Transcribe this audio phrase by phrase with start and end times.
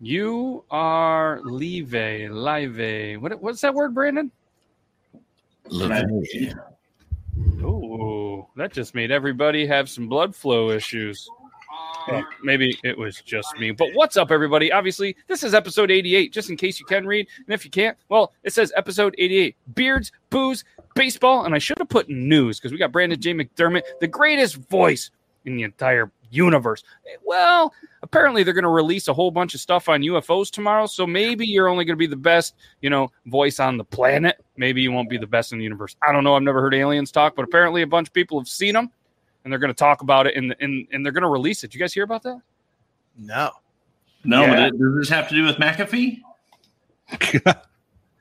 [0.00, 3.22] You are live, live.
[3.22, 4.30] What, what's that word, Brandon?
[7.64, 11.28] Oh, that just made everybody have some blood flow issues.
[12.08, 13.70] Uh, maybe it was just me.
[13.70, 14.70] But what's up, everybody?
[14.70, 17.26] Obviously, this is episode 88, just in case you can read.
[17.46, 20.62] And if you can't, well, it says episode 88 Beards, Booze,
[20.94, 21.46] Baseball.
[21.46, 23.32] And I should have put news because we got Brandon J.
[23.32, 25.10] McDermott, the greatest voice
[25.46, 26.82] in the entire universe.
[27.24, 27.72] Well,
[28.02, 30.86] apparently they're going to release a whole bunch of stuff on UFOs tomorrow.
[30.86, 34.44] So maybe you're only going to be the best, you know, voice on the planet.
[34.56, 35.96] Maybe you won't be the best in the universe.
[36.06, 36.34] I don't know.
[36.34, 38.90] I've never heard aliens talk, but apparently a bunch of people have seen them
[39.44, 41.74] and they're going to talk about it and, and, and they're going to release it.
[41.74, 42.40] You guys hear about that?
[43.18, 43.50] No.
[44.24, 44.70] No, Yeah.
[44.70, 46.20] but does this have to do with McAfee?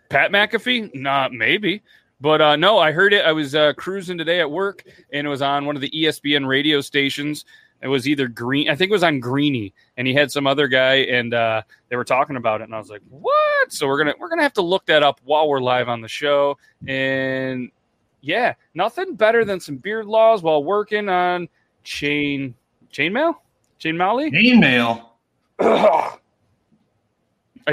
[0.10, 0.94] Pat McAfee?
[0.94, 1.82] Not maybe.
[2.22, 3.26] But uh, no, I heard it.
[3.26, 6.48] I was uh, cruising today at work, and it was on one of the ESPN
[6.48, 7.44] radio stations.
[7.82, 10.68] It was either Green, I think it was on Greeny, and he had some other
[10.68, 13.98] guy, and uh, they were talking about it, and I was like, "What?" So we're
[13.98, 17.70] gonna we're gonna have to look that up while we're live on the show, and
[18.22, 21.48] yeah, nothing better than some beard laws while working on
[21.84, 22.56] chain
[22.92, 23.36] chainmail,
[23.78, 24.32] chain Molly.
[24.32, 25.06] Chainmail.
[25.60, 26.14] I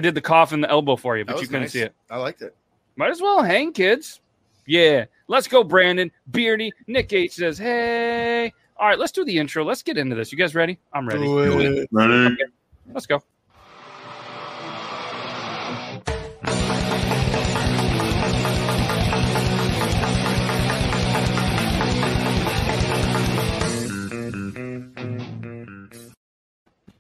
[0.01, 1.73] did the cough in the elbow for you, but you couldn't nice.
[1.73, 1.95] see it.
[2.11, 2.55] I liked it.
[2.97, 4.21] Might as well hang, kids.
[4.67, 5.07] Yeah.
[5.29, 6.11] Let's go, Brandon.
[6.31, 6.73] Beardy.
[6.87, 8.53] Nick H says, hey.
[8.77, 9.65] All right, let's do the intro.
[9.65, 10.33] Let's get into this.
[10.33, 10.79] You guys ready?
[10.93, 11.29] I'm ready.
[11.93, 12.37] Ready?
[12.93, 13.23] Let's go.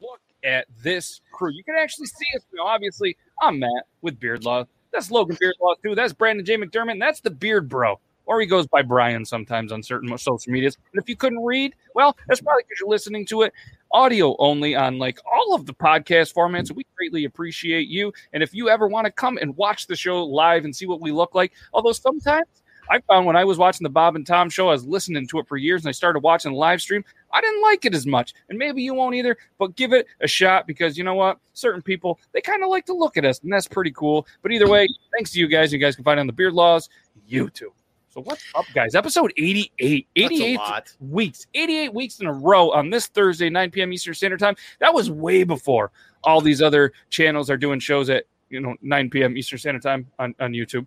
[0.00, 1.50] Look at this crew.
[1.50, 2.44] You can actually see us.
[2.52, 4.66] You know, obviously, I'm Matt with Beard Law.
[4.92, 5.96] That's Logan Beard Law too.
[5.96, 6.58] That's Brandon J.
[6.58, 6.92] McDermott.
[6.92, 7.98] And that's the Beard Bro.
[8.26, 10.76] Or he goes by Brian sometimes on certain social medias.
[10.92, 13.52] And if you couldn't read, well, that's probably because you're listening to it
[13.92, 16.74] audio only on like all of the podcast formats.
[16.74, 18.12] We greatly appreciate you.
[18.32, 21.00] And if you ever want to come and watch the show live and see what
[21.00, 22.46] we look like, although sometimes
[22.90, 25.38] I found when I was watching the Bob and Tom show, I was listening to
[25.38, 27.05] it for years and I started watching the live stream.
[27.32, 28.34] I didn't like it as much.
[28.48, 31.38] And maybe you won't either, but give it a shot because you know what?
[31.52, 34.27] Certain people, they kind of like to look at us, and that's pretty cool.
[34.42, 35.72] But either way, thanks to you guys.
[35.72, 36.88] You guys can find on the Beard Laws
[37.30, 37.72] YouTube.
[38.12, 38.95] So what's up, guys?
[38.95, 40.06] Episode 88.
[40.14, 40.92] That's a 88 lot.
[41.00, 43.90] weeks, 88 weeks in a row on this Thursday, 9 p.m.
[43.90, 44.55] Eastern Standard Time.
[44.80, 45.92] That was way before
[46.23, 49.34] all these other channels are doing shows at you know 9 p.m.
[49.39, 50.86] Eastern Standard Time on, on YouTube.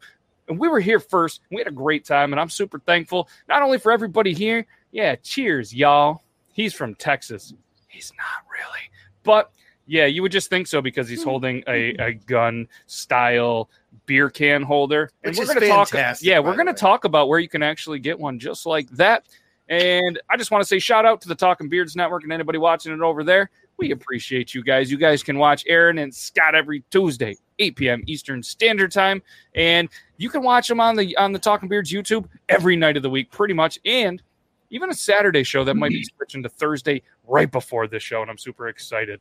[0.49, 1.41] And we were here first.
[1.49, 4.67] We had a great time, and I'm super thankful not only for everybody here.
[4.91, 6.21] Yeah, cheers, y'all.
[6.53, 7.55] He's from Texas.
[7.87, 8.91] He's not really,
[9.23, 9.51] but
[9.87, 13.69] yeah, you would just think so because he's holding a, a gun style
[14.05, 15.11] beer can holder.
[15.23, 15.91] And Which we're to talk.
[16.21, 16.77] Yeah, we're going to way.
[16.77, 19.25] talk about where you can actually get one just like that.
[19.67, 22.57] And I just want to say shout out to the Talking Beards Network and anybody
[22.57, 23.49] watching it over there.
[23.77, 24.91] We appreciate you guys.
[24.91, 28.03] You guys can watch Aaron and Scott every Tuesday, 8 p.m.
[28.05, 29.21] Eastern Standard Time,
[29.53, 33.03] and you can watch them on the on the Talking Beards YouTube every night of
[33.03, 34.21] the week, pretty much, and
[34.69, 38.31] even a Saturday show that might be switching to Thursday right before this show, and
[38.31, 39.19] I'm super excited.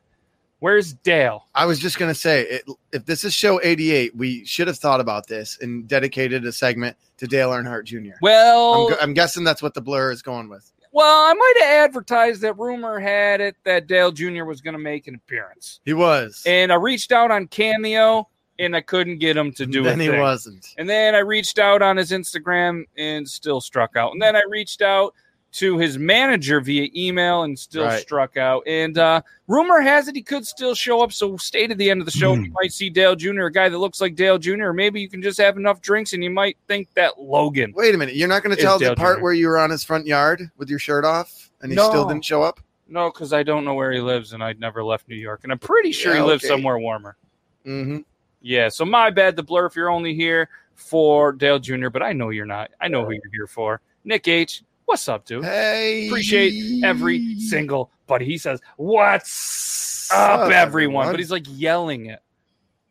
[0.60, 1.46] Where's Dale?
[1.54, 5.00] I was just gonna say, it, if this is show 88, we should have thought
[5.00, 8.16] about this and dedicated a segment to Dale Earnhardt Jr.
[8.22, 10.70] Well, I'm, gu- I'm guessing that's what the blur is going with.
[10.92, 14.44] well, I might have advertised that rumor had it that Dale Jr.
[14.44, 15.80] was going to make an appearance.
[15.84, 18.28] He was, and I reached out on Cameo
[18.60, 19.84] and I couldn't get him to do it.
[19.84, 20.64] then he wasn't.
[20.78, 24.12] And then I reached out on his Instagram and still struck out.
[24.12, 25.12] And then I reached out
[25.54, 28.00] to his manager via email and still Right.
[28.02, 28.62] struck out.
[28.66, 31.12] And uh, rumor has it he could still show up.
[31.12, 32.34] So stay to the end of the show.
[32.34, 35.08] You might see Dale Jr., a guy that looks like Dale Jr., or maybe you
[35.08, 37.72] can just have enough drinks and you might think that Logan.
[37.76, 39.22] Wait a minute, you're not going to tell Dale the part Jr.
[39.22, 41.88] where you were on his front yard with your shirt off and he No.
[41.88, 42.58] still didn't show up?
[42.88, 45.40] No, because I don't know where he lives and I'd never left New York.
[45.44, 46.52] And I'm pretty sure Yeah, he lives okay.
[46.52, 47.16] somewhere warmer.
[47.64, 47.98] Mm-hmm.
[48.42, 49.66] Yeah, so my bad, the blur.
[49.66, 52.70] If you're only here for Dale Jr., but I know you're not.
[52.80, 53.80] I know who you're here for.
[54.04, 55.44] Nick H, what's up, dude?
[55.44, 58.24] Hey, Appreciate every single buddy.
[58.24, 61.06] He says, "What's up, up, everyone?" everyone?
[61.12, 62.20] But he's like yelling it,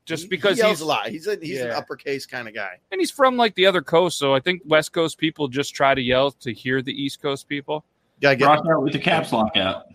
[0.05, 1.07] just He- because he yells he's a lot.
[1.07, 1.77] He's a, he's an Yeah.
[1.77, 2.79] uppercase kind of guy.
[2.91, 4.17] and he's from like the other coast.
[4.17, 7.47] So I think West Coast people just try to yell to hear the East Coast
[7.47, 7.83] people.
[8.21, 9.85] Gotta get, Rock out with the caps lock out.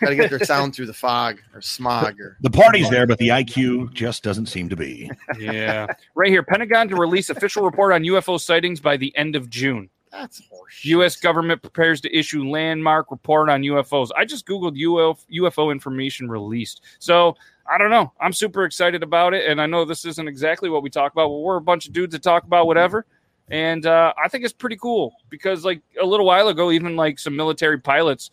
[0.00, 3.28] gotta get their sound through the fog or smog or The party's there, but the
[3.28, 5.10] IQ just doesn't seem to be.
[5.38, 9.48] Yeah, right here, Pentagon to release official report on UFO sightings by the end of
[9.50, 9.88] June.
[10.10, 10.84] That's horseshit.
[10.86, 11.16] U.S.
[11.16, 14.08] government prepares to issue landmark report on UFOs.
[14.16, 16.82] I just googled UFO, UFO information released.
[16.98, 17.36] So
[17.70, 18.12] I don't know.
[18.20, 21.28] I'm super excited about it, and I know this isn't exactly what we talk about.
[21.28, 23.06] But we're a bunch of dudes that talk about whatever,
[23.50, 27.18] and uh, I think it's pretty cool because, like a little while ago, even like
[27.18, 28.30] some military pilots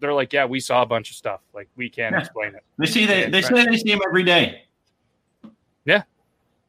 [0.00, 1.40] they're like, yeah, we saw a bunch of stuff.
[1.52, 2.20] Like we can't Yeah.
[2.20, 2.62] explain it.
[2.78, 4.62] They see they, they say they see him every day.
[5.84, 6.02] Yeah,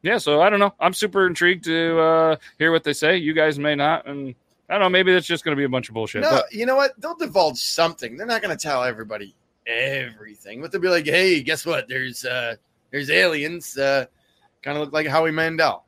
[0.02, 0.74] yeah, so I don't know.
[0.80, 3.18] I'm super intrigued to uh, hear what they say.
[3.18, 4.34] You guys may not, and
[4.70, 4.88] I don't know.
[4.88, 6.22] Maybe that's just going to be a bunch of bullshit.
[6.22, 6.92] No, But you know what?
[7.00, 8.16] They'll divulge something.
[8.16, 9.34] They're not going to tell everybody
[9.66, 11.88] everything, but they'll be like, "Hey, guess what?
[11.88, 12.54] There's uh,
[12.90, 13.76] there's aliens.
[13.76, 14.06] Uh,
[14.62, 15.84] kind of look like Howie Mandel.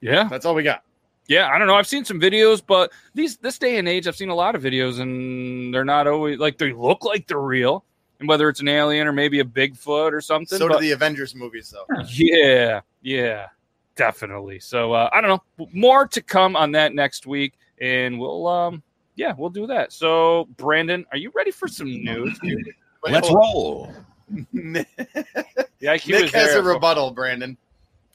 [0.00, 0.82] yeah, That's all we got."
[1.26, 1.74] yeah, I don't know.
[1.74, 4.62] I've seen some videos, but these this day and age, I've seen a lot of
[4.62, 7.84] videos, and they're not always like they look like they're real.
[8.20, 11.34] And whether it's an alien or maybe a Bigfoot or something, So do the Avengers
[11.34, 11.84] movies, though.
[12.06, 13.48] Yeah, yeah,
[13.96, 14.60] definitely.
[14.60, 15.68] So uh, I don't know.
[15.72, 18.82] More to come on that next week, and we'll um
[19.16, 19.92] yeah, we'll do that.
[19.92, 22.38] So Brandon, are you ready for some news?
[22.42, 22.68] dude?
[23.04, 23.92] Let's roll.
[24.32, 24.46] on.
[24.52, 27.56] Nick The IQ has there a rebuttal, Brandon.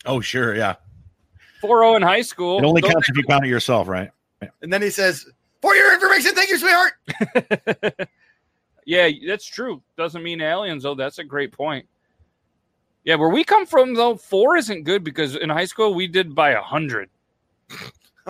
[0.05, 0.55] Oh, sure.
[0.55, 0.75] Yeah.
[1.61, 2.57] 4-0 in high school.
[2.57, 4.09] It only Those- counts if you count it yourself, right?
[4.61, 5.29] And then he says,
[5.61, 6.93] "For your information, thank you, sweetheart."
[8.85, 9.81] yeah, that's true.
[9.97, 10.95] Doesn't mean aliens, though.
[10.95, 11.85] That's a great point.
[13.03, 16.33] Yeah, where we come from, though, four isn't good because in high school we did
[16.33, 17.09] by a hundred.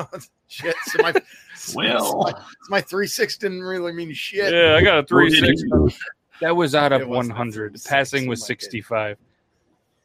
[0.48, 0.76] shit.
[0.86, 1.14] So my,
[1.76, 2.24] Well.
[2.24, 2.34] my,
[2.70, 4.54] my three six didn't really mean shit.
[4.54, 5.64] Yeah, I got a three six.
[6.42, 7.82] That was out of It wasn't a 100.
[7.86, 8.62] Passing was something like it.
[8.62, 9.18] 65.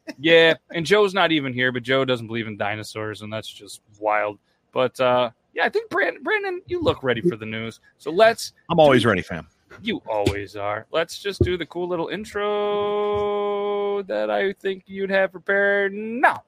[0.19, 3.81] yeah, and Joe's not even here, but Joe doesn't believe in dinosaurs, and that's just
[3.99, 4.37] wild.
[4.71, 7.79] But uh, yeah, I think Brandon, Brandon, you look ready for the news.
[7.97, 8.53] So let's.
[8.69, 9.47] I'm always ready, fam.
[9.81, 10.85] You always are.
[10.91, 16.43] Let's just do the cool little intro that I think you'd have prepared now.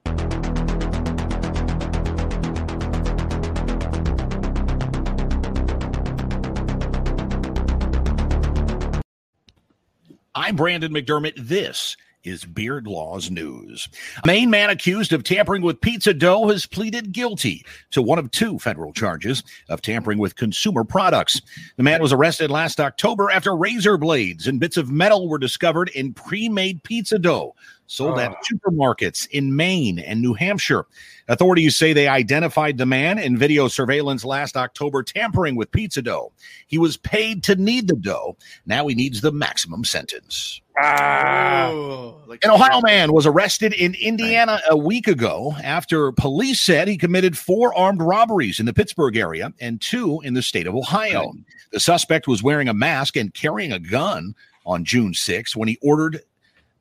[10.39, 11.33] I'm Brandon McDermott.
[11.35, 13.89] This is Beard Laws News.
[14.23, 18.29] A Maine man accused of tampering with pizza dough has pleaded guilty to one of
[18.29, 21.41] two federal charges of tampering with consumer products.
[21.77, 25.89] The man was arrested last October after razor blades and bits of metal were discovered
[25.95, 27.55] in pre made pizza dough
[27.87, 28.35] sold at Oh.
[28.53, 30.85] supermarkets in Maine and New Hampshire.
[31.29, 36.31] Authorities say they identified the man in video surveillance last October tampering with pizza dough.
[36.67, 38.37] He was paid to knead the dough.
[38.65, 40.61] Now he needs the maximum sentence.
[40.79, 46.61] Ah, Oh, like An Ohio man was arrested in Indiana a week ago after police
[46.61, 50.67] said he committed four armed robberies in the Pittsburgh area and two in the state
[50.67, 51.33] of Ohio.
[51.71, 54.35] The suspect was wearing a mask and carrying a gun
[54.65, 56.21] on June 6 when he ordered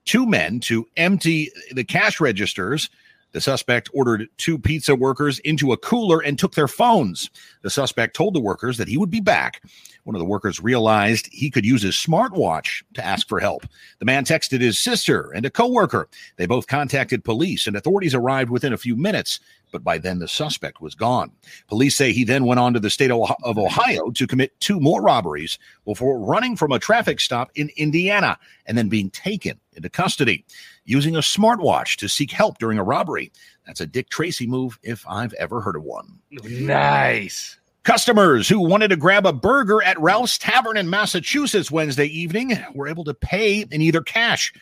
[0.06, 2.88] two men to empty the cash registers.
[3.32, 7.28] The suspect ordered two pizza workers into a cooler and took their phones.
[7.60, 9.62] The suspect told the workers that he would be back.
[10.04, 13.66] One of the workers realized he could use his smartwatch to ask for help.
[13.98, 16.08] The man texted his sister and a coworker.
[16.36, 19.40] They both contacted police, and authorities arrived within a few minutes,
[19.72, 21.32] but by then the suspect was gone.
[21.68, 25.02] Police say he then went on to the state of Ohio to commit two more
[25.02, 30.44] robberies before running from a traffic stop in Indiana and then being taken into custody
[30.84, 33.32] using a smartwatch to seek help during a robbery.
[33.66, 36.20] That's a Dick Tracy move if I've ever heard of one.
[36.30, 37.58] nice.
[37.82, 42.88] Customers who wanted to grab a burger at Ralph's Tavern in Massachusetts Wednesday evening were
[42.88, 44.52] able to pay in either cash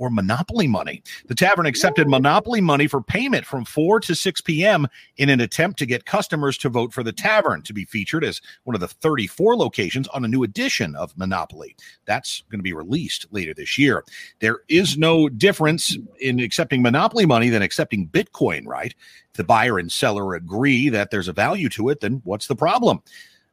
[0.00, 1.02] or Monopoly money.
[1.26, 4.88] The tavern accepted Monopoly money for payment from 4 to 6 p.m.
[5.18, 8.40] in an attempt to get customers to vote for the tavern to be featured as
[8.64, 11.76] one of the 34 locations on a new edition of Monopoly.
[12.06, 14.02] That's going to be released later this year.
[14.40, 18.94] There is no difference in accepting Monopoly money than accepting Bitcoin, right?
[19.30, 22.56] If the buyer and seller agree that there's a value to it, then what's the
[22.56, 23.02] problem?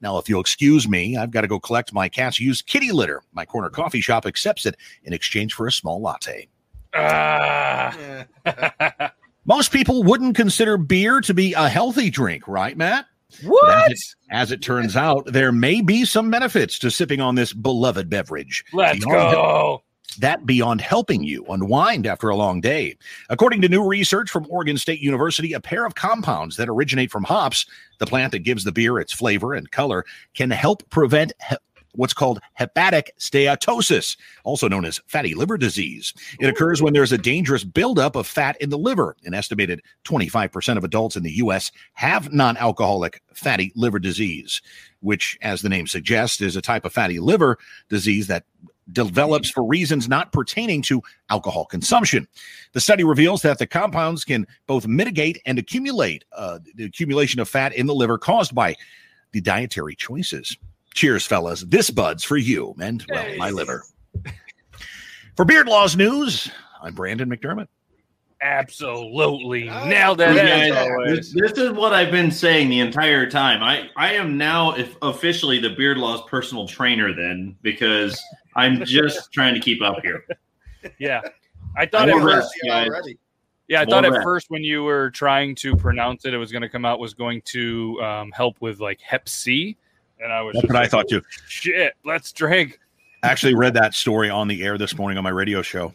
[0.01, 3.23] Now, if you'll excuse me, I've got to go collect my cat's used kitty litter.
[3.33, 6.47] My corner coffee shop accepts it in exchange for a small latte.
[6.93, 8.25] Ah.
[9.45, 13.05] Most people wouldn't consider beer to be a healthy drink, right, Matt?
[13.43, 13.91] what?
[13.91, 17.53] As it, as it turns out, there may be some benefits to sipping on this
[17.53, 18.63] beloved beverage.
[18.73, 19.83] Let's go.
[20.17, 22.97] That beyond helping you unwind after a long day.
[23.29, 27.23] According to new research from Oregon State University, a pair of compounds that originate from
[27.23, 27.65] hops,
[27.99, 31.55] the plant that gives the beer its flavor and color, can help prevent he-
[31.97, 36.13] what's called hepatic steatosis, also known as fatty liver disease.
[36.39, 39.15] It occurs when there's a dangerous buildup of fat in the liver.
[39.25, 41.71] An estimated 25% of adults in the U.S.
[41.93, 44.61] have non alcoholic fatty liver disease,
[44.99, 47.57] which, as the name suggests, is a type of fatty liver
[47.89, 48.45] disease that
[48.91, 52.27] develops for reasons not pertaining to alcohol consumption.
[52.73, 57.49] The study reveals that the compounds can both mitigate and accumulate uh, the accumulation of
[57.49, 58.75] fat in the liver caused by
[59.31, 60.55] the dietary choices.
[60.93, 61.61] Cheers, fellas.
[61.61, 63.83] This bud's for you and, well, my liver.
[65.35, 66.49] For Beard Laws News,
[66.81, 67.67] I'm Brandon McDermott.
[68.41, 70.29] Absolutely Oh, nailed it.
[70.29, 73.63] You Yeah, as guys, this, this is what I've been saying the entire time.
[73.63, 78.19] I, I am now if officially the Beard Law's personal trainer then because
[78.57, 80.25] I'm just trying to keep up here.
[80.99, 81.21] Yeah.
[81.75, 82.67] I thought I at first, that.
[82.69, 82.87] guys.
[82.87, 83.17] already.
[83.67, 84.23] yeah, I More thought at rest.
[84.23, 87.13] first when you were trying to pronounce it, it was going to come out was
[87.13, 89.77] going to um, help with like Hep C,
[90.19, 91.21] and I was That's just what I thought too.
[91.47, 92.79] Shit, let's drink.
[93.23, 95.93] I actually read that story on the air this morning on my radio show,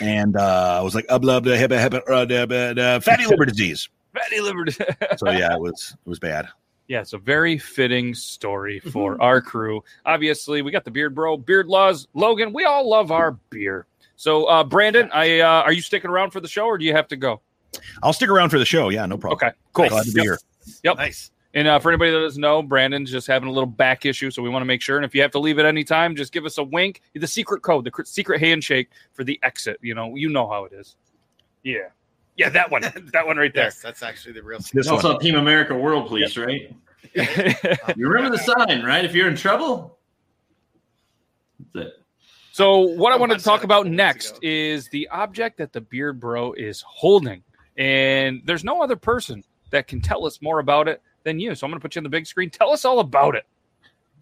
[0.00, 3.26] and uh, I was like, "Uh, blah, blah, heba, heba, uh, da, ba, da, fatty
[3.26, 4.64] liver disease." Fatty liver.
[4.64, 4.86] Disease.
[5.16, 6.48] So yeah, it was it was bad.
[6.88, 9.22] Yeah, it's a very fitting story for Mm-hmm.
[9.22, 9.84] our crew.
[10.06, 12.52] Obviously, we got the Beard Bro, Beard Laws, Logan.
[12.52, 13.86] We all love our beer.
[14.16, 16.94] So, uh, Brandon, I uh, are you sticking around for the show, or do you
[16.94, 17.40] have to go?
[18.02, 18.88] I'll stick around for the show.
[18.88, 19.36] Yeah, no problem.
[19.36, 19.88] Okay, cool.
[19.90, 20.24] Glad to be Yep.
[20.24, 20.38] here.
[20.82, 20.96] Yep.
[20.96, 21.30] Nice.
[21.54, 24.42] And uh, for anybody that doesn't know, Brandon's just having a little back issue, so
[24.42, 24.96] we want to make sure.
[24.96, 27.00] And if you have to leave at any time, just give us a wink.
[27.14, 29.78] The secret code, the cr- secret handshake for the exit.
[29.82, 30.96] You know, you know how it is.
[31.62, 31.88] Yeah,
[32.38, 33.64] yeah, that one, that one right there.
[33.64, 34.60] Yes, that's actually the real.
[34.72, 34.94] This one.
[34.94, 36.74] also Team America World Police, right?
[37.96, 39.04] You remember the sign, right?
[39.04, 39.98] If you're in trouble,
[41.74, 41.92] that's it.
[42.52, 44.38] So, what I Oh, wanted to talk about next ago.
[44.42, 47.42] is the object that the Beard Bro is holding.
[47.76, 51.54] And there's no other person that can tell us more about it than you.
[51.54, 52.50] So, I'm going to put you on the big screen.
[52.50, 53.46] Tell us all about it.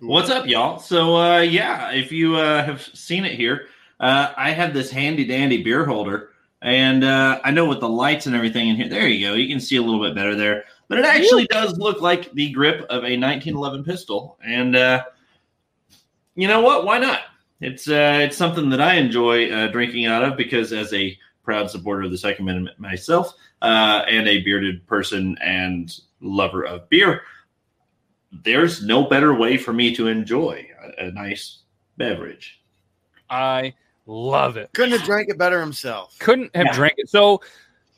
[0.00, 0.78] What's up, y'all?
[0.78, 3.68] So, uh, yeah, if you uh, have seen it here,
[4.00, 6.30] uh, I have this handy dandy beer holder,
[6.62, 9.34] and uh, I know with the lights and everything in here, there you go.
[9.34, 12.50] You can see a little bit better there, but it actually does look like the
[12.50, 15.04] grip of a 1911 pistol, and uh,
[16.34, 16.84] you know what?
[16.84, 17.20] Why not?
[17.60, 21.70] It's uh, it's something that I enjoy uh, drinking out of because, as a proud
[21.70, 27.22] supporter of the Second Amendment myself, uh, and a bearded person and lover of beer,
[28.44, 30.66] there's no better way for me to enjoy
[30.98, 31.60] a, a nice
[31.96, 32.60] beverage.
[33.30, 33.74] I
[34.06, 34.70] love it.
[34.74, 36.16] Couldn't have drank it better himself.
[36.18, 36.72] Couldn't have Yeah.
[36.72, 37.08] drank it.
[37.08, 37.40] So,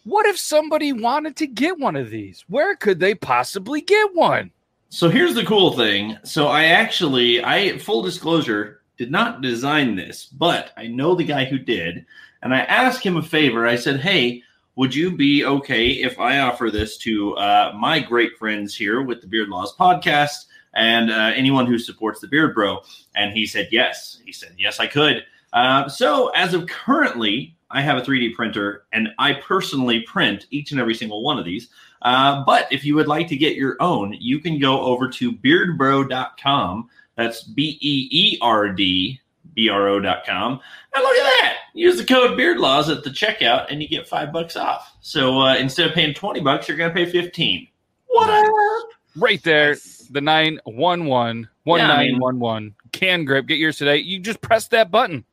[0.04, 2.44] what if somebody wanted to get one of these?
[2.48, 4.50] Where could they possibly get one?
[4.90, 6.16] So here's the cool thing.
[6.24, 11.44] So I actually, I full disclosure, did not design this, but I know the guy
[11.44, 12.06] who did,
[12.42, 13.66] and I asked him a favor.
[13.66, 14.42] I said, "Hey,
[14.76, 19.20] would you be okay if I offer this to uh, my great friends here with
[19.20, 22.80] the Beard Laws podcast and uh, anyone who supports the Beard Bro?"
[23.14, 25.22] And he said, "Yes." He said, "Yes, I could."
[25.52, 30.70] Uh, so as of currently, I have a 3D printer, and I personally print each
[30.72, 31.68] and every single one of these.
[32.02, 35.32] Uh, but if you would like to get your own, you can go over to
[35.32, 36.88] beerdbro.com.
[37.16, 39.20] That's B E E R D
[39.54, 40.60] B R O.com.
[40.94, 41.56] And look at that.
[41.74, 44.96] Use the code BeardLaws at the checkout and you get five bucks off.
[45.00, 47.66] So uh, instead of paying 20 bucks, you're going to pay 15.
[48.06, 48.86] What up?
[49.16, 50.06] Right there, Nice.
[50.10, 53.46] the 911 1911 can grip.
[53.46, 53.96] Get yours today.
[53.98, 55.24] You just press that button.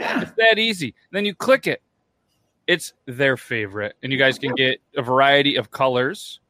[0.00, 0.22] Yeah.
[0.22, 0.94] It's that easy.
[1.12, 1.82] Then you click it.
[2.66, 3.96] It's their favorite.
[4.02, 6.40] And you guys can get a variety of colors.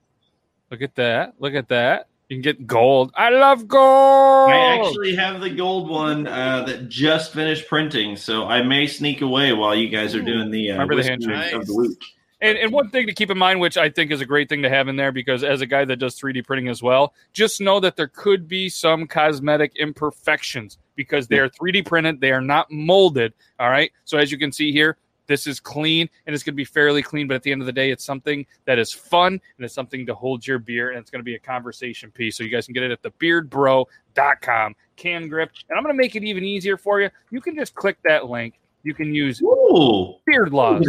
[0.70, 1.34] Look at that.
[1.40, 2.06] Look at that.
[2.28, 3.10] You can get gold.
[3.16, 4.50] I love gold.
[4.50, 9.20] I actually have the gold one uh, that just finished printing, so I may sneak
[9.20, 11.54] away while you guys are doing the uh, Remember the whiskey handshake.
[11.54, 11.98] of the week.
[12.40, 14.62] And, and one thing to keep in mind, which I think is a great thing
[14.62, 17.60] to have in there, because as a guy that does 3D printing as well, just
[17.60, 22.20] know that there could be some cosmetic imperfections because they are 3D printed.
[22.20, 23.32] They are not molded.
[23.58, 23.90] All right.
[24.04, 27.02] So as you can see here, this is clean and it's going to be fairly
[27.02, 27.26] clean.
[27.26, 30.04] But at the end of the day, it's something that is fun and it's something
[30.04, 32.36] to hold your beer and it's going to be a conversation piece.
[32.36, 34.76] So you guys can get it at thebeerdbro.com.
[34.96, 35.52] Can grip.
[35.70, 37.08] And I'm going to make it even easier for you.
[37.30, 38.60] You can just click that link.
[38.82, 40.86] You can use Ooh, Beard Laws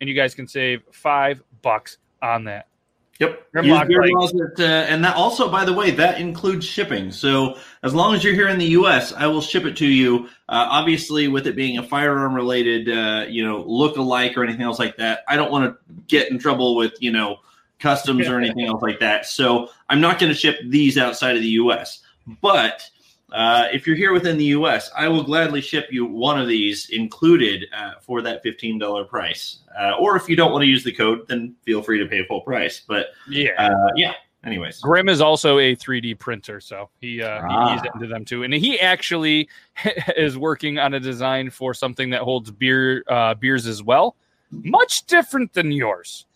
[0.00, 2.68] and you guys can save five bucks on that.
[3.20, 3.52] Yep.
[3.52, 4.12] Grimlock Use beer Lake.
[4.14, 7.12] laws uh, and that also, by the way, that includes shipping.
[7.12, 10.26] So as long as you're here in the U.S., I will ship it to you.
[10.48, 14.62] Uh, obviously, with it being a firearm related, uh, you know, look alike or anything
[14.62, 17.36] else like that, I don't want to get in trouble with you know
[17.78, 19.26] customs or anything else like that.
[19.26, 22.02] So I'm not going to ship these outside of the U.S.
[22.40, 22.90] But
[23.32, 26.90] uh, if you're here within the U.S., I will gladly ship you one of these
[26.90, 29.60] included uh, for that $15 price.
[29.78, 32.24] Uh, or if you don't want to use the code, then feel free to pay
[32.26, 32.82] full price.
[32.86, 33.50] But Yeah.
[33.58, 34.12] uh, yeah.
[34.44, 37.72] Anyways, Grim is also a 3D printer, so he uh, Ah.
[37.72, 39.48] he's into them too, and he actually
[40.18, 44.16] is working on a design for something that holds beer uh, beers as well,
[44.50, 46.26] much different than yours,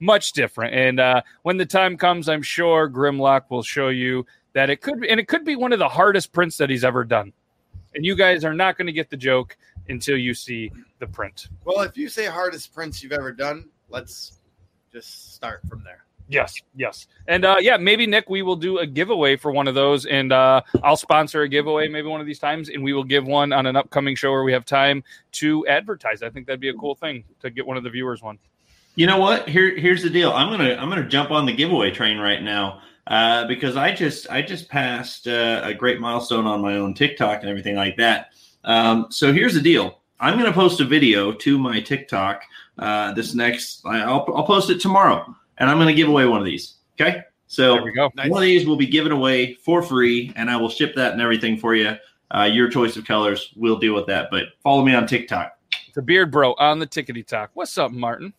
[0.00, 0.74] much different.
[0.74, 5.00] And uh, when the time comes, I'm sure Grimlock will show you that it could,
[5.00, 7.32] be, and it could be one of the hardest prints that he's ever done.
[7.94, 9.56] And you guys are not going to get the joke
[9.88, 11.48] until you see the print.
[11.64, 14.38] Well, if you say hardest prints you've ever done, let's
[14.92, 16.04] just start from there.
[16.28, 19.74] Yes, yes, and uh, yeah, maybe Nick, we will do a giveaway for one of
[19.74, 23.02] those, and uh, I'll sponsor a giveaway maybe one of these times, and we will
[23.02, 25.02] give one on an upcoming show where we have time
[25.32, 26.22] to advertise.
[26.22, 28.38] I think that'd be a cool thing to get one of the viewers one.
[28.94, 29.48] you know what?
[29.48, 30.30] Here, here's the deal.
[30.30, 32.80] I'm gonna I'm gonna jump on the giveaway train right now.
[33.10, 37.40] Uh, because I just I just passed uh, a great milestone on my own TikTok
[37.40, 38.28] and everything like that.
[38.64, 42.42] Um, so here's the deal: I'm going to post a video to my TikTok
[42.78, 43.84] uh, this next.
[43.84, 46.76] I'll I'll post it tomorrow, and I'm going to give away one of these.
[46.98, 48.10] Okay, so There we go.
[48.14, 48.30] Nice.
[48.30, 51.20] one of these will be given away for free, and I will ship that and
[51.20, 51.96] everything for you.
[52.32, 54.28] Uh, your choice of colors, we'll deal with that.
[54.30, 55.58] But follow me on TikTok.
[55.94, 57.50] The Beard Bro on the Tickety Talk.
[57.54, 58.32] What's up, Martin?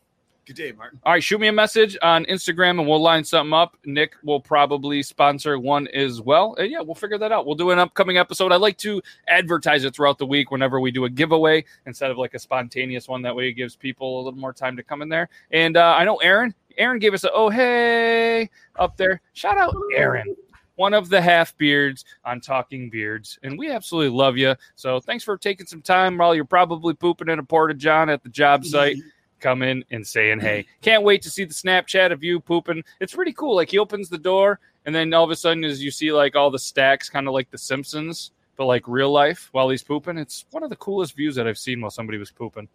[0.47, 0.99] Good day, Martin.
[1.03, 3.77] All right, shoot me a message on Instagram and we'll line something up.
[3.85, 6.55] Nick will probably sponsor one as well.
[6.55, 7.45] And yeah, we'll figure that out.
[7.45, 8.51] We'll do an upcoming episode.
[8.51, 12.17] I like to advertise it throughout the week whenever we do a giveaway instead of
[12.17, 13.21] like a spontaneous one.
[13.21, 15.29] That way it gives people a little more time to come in there.
[15.51, 19.21] And uh, I know Aaron, Aaron gave us a oh hey up there.
[19.33, 20.35] Shout out Aaron.
[20.75, 24.55] One of the half beards on Talking Beards, and we absolutely love you.
[24.75, 28.23] So, thanks for taking some time while you're probably pooping in a porta john at
[28.23, 28.97] the job site
[29.41, 32.83] come in and saying hey can't wait to see the snapchat of you pooping.
[32.99, 33.55] It's pretty cool.
[33.55, 36.35] Like he opens the door and then all of a sudden as you see like
[36.35, 40.17] all the stacks kind of like the simpsons but like real life while he's pooping
[40.17, 42.67] it's one of the coolest views that i've seen while somebody was pooping.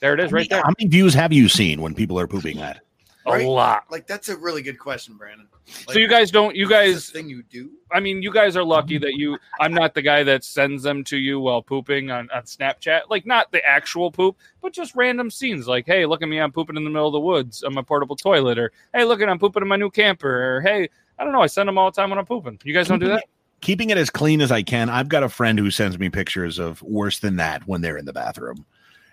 [0.00, 0.60] There it is right there.
[0.60, 2.80] How many views have you seen when people are pooping at?
[3.26, 5.48] A lot Like that's a really good question, Brandon.
[5.66, 7.70] so you guys don't you guys thing you do.
[7.94, 9.38] I mean, you guys are lucky that you.
[9.60, 13.02] I'm not the guy that sends them to you while pooping on, on Snapchat.
[13.08, 15.68] Like, not the actual poop, but just random scenes.
[15.68, 17.82] Like, hey, look at me, I'm pooping in the middle of the woods on my
[17.82, 18.58] portable toilet.
[18.58, 20.56] Or, hey, look at I'm pooping in my new camper.
[20.56, 20.88] Or, hey,
[21.18, 22.58] I don't know, I send them all the time when I'm pooping.
[22.64, 23.24] You guys don't do that?
[23.60, 24.90] Keeping it as clean as I can.
[24.90, 28.04] I've got a friend who sends me pictures of worse than that when they're in
[28.04, 28.66] the bathroom.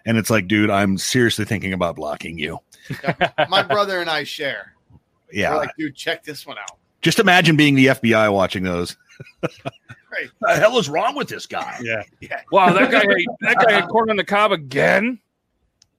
[0.05, 2.59] And it's like, dude, I'm seriously thinking about blocking you.
[3.49, 4.73] My brother and I share.
[5.31, 5.51] Yeah.
[5.51, 6.77] We're like, dude, check this one out.
[7.01, 8.97] Just imagine being the FBI watching those.
[10.11, 10.29] Right.
[10.41, 11.79] the hell is wrong with this guy?
[11.81, 12.03] Yeah.
[12.19, 12.41] Yeah.
[12.51, 13.01] Wow, that guy,
[13.39, 15.17] that guy had corn on the cob again.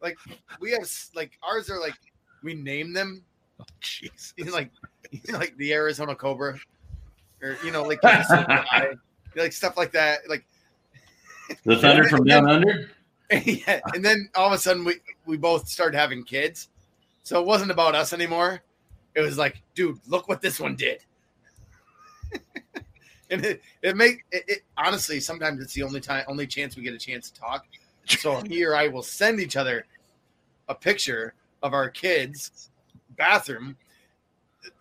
[0.03, 0.19] Like
[0.61, 1.95] we have like ours are like
[2.43, 3.25] we name them
[3.59, 4.35] Oh, jeez.
[4.37, 4.71] you know, like
[5.11, 6.59] you know, like the Arizona Cobra,
[7.43, 8.03] or you know, like
[9.35, 10.29] like stuff like that.
[10.29, 10.45] Like
[11.65, 12.91] The thunder from down under.
[13.45, 16.69] yeah, and then all of a sudden we we both started having kids,
[17.23, 18.63] so it wasn't about us anymore.
[19.15, 21.05] It was like, dude, look what this one did.
[23.31, 26.83] and it, it make it, it honestly sometimes it's the only time only chance we
[26.83, 27.67] get a chance to talk.
[28.07, 29.87] So he or I will send each other
[30.69, 32.71] a picture of our kids'
[33.17, 33.77] bathroom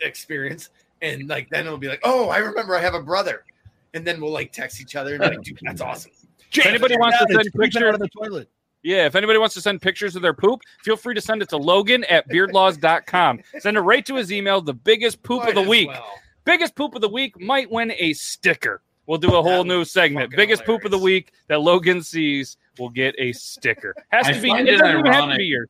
[0.01, 0.69] experience,
[1.01, 3.45] and like then it'll be like, oh, I remember I have a brother,
[3.93, 6.11] and then we'll like text each other and like, dude, that's awesome.
[6.53, 8.49] If anybody wants to send pictures- out of the toilet.
[8.83, 11.49] Yeah, if anybody wants to send pictures of their poop, feel free to send it
[11.49, 13.39] to Logan at beardlaws.com.
[13.59, 14.59] Send it right to his email.
[14.59, 15.87] The biggest poop Might of the week.
[15.89, 16.03] well.
[16.45, 18.81] biggest poop of the week might win a sticker.
[19.05, 20.27] We'll do a whole That new segment.
[20.31, 23.93] fucking Biggest poop of the week that Logan sees will get a sticker.
[24.09, 24.49] Has I to be.
[24.49, 25.69] find It it doesn't even have to be yours.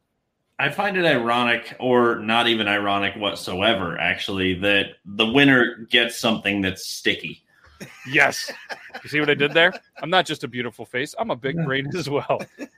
[0.60, 6.62] I find it ironic, or not even ironic whatsoever, actually, that the winner gets something
[6.62, 7.44] that's sticky.
[8.08, 8.52] Yes.
[9.04, 9.74] You see what I did there?
[10.02, 11.16] I'm not just a beautiful face.
[11.18, 12.42] I'm a big brain as well.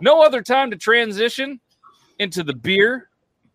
[0.00, 1.60] No other time to transition
[2.18, 3.08] into the beer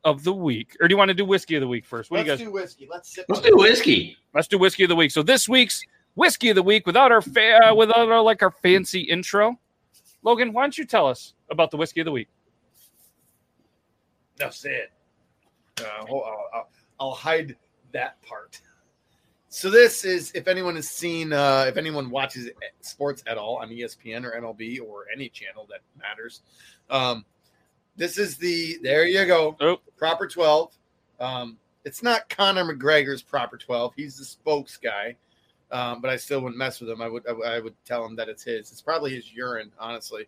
[0.03, 0.75] of the week.
[0.81, 2.09] Or do you want to do whiskey of the week first?
[2.09, 2.45] What Let's you guys?
[2.45, 2.87] do whiskey.
[2.89, 3.25] Let's sip.
[3.29, 4.17] Let's do whiskey.
[4.33, 5.11] Let's do whiskey of the week.
[5.11, 5.83] So this week's
[6.15, 9.59] whiskey of the week, without our fa- uh, without our like our fancy intro,
[10.23, 12.27] Logan, why don't you tell us about the whiskey of the week?
[14.37, 14.91] That's it.
[15.79, 17.55] Uh, I'll, I'll, I'll hide
[17.91, 18.61] that part.
[19.53, 23.67] So this is if anyone has seen, uh, if anyone watches sports at all on
[23.69, 26.39] ESPN or MLB or any channel that matters,
[26.89, 27.25] um,
[27.97, 29.81] this is the there you go Oh.
[29.97, 30.73] proper twelve.
[31.19, 33.93] Um, it's not Conor McGregor's proper twelve.
[33.93, 35.17] He's the spokes guy,
[35.69, 37.01] um, but I still wouldn't mess with him.
[37.01, 38.71] I would I, would- I would tell him that it's his.
[38.71, 40.27] It's probably his urine, honestly.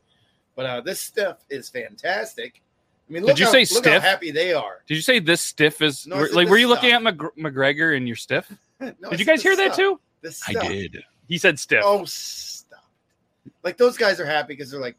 [0.57, 2.61] But uh, this stuff is fantastic.
[3.09, 4.03] I mean, Did you how, say look how stiff?
[4.03, 4.81] happy they are.
[4.85, 6.49] Did you say this stiff is No, like?
[6.49, 8.51] Were you looking at Mc- McGregor and you're stiff?
[8.99, 9.99] No, Did you guys the hear that too?
[10.21, 11.03] The I did.
[11.27, 11.83] He said stiff.
[11.85, 12.83] Oh, stop!
[13.63, 14.95] Like those guys are happy because they're like,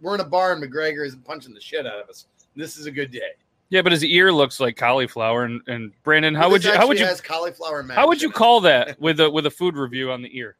[0.00, 2.26] we're in a bar and McGregor isn't punching the shit out of us.
[2.56, 3.32] This is a good day.
[3.70, 5.44] Yeah, but his ear looks like cauliflower.
[5.44, 8.30] And, and Brandon, how Well, would you how would you cauliflower mash how would you
[8.30, 10.56] call that with a with a food review on the ear?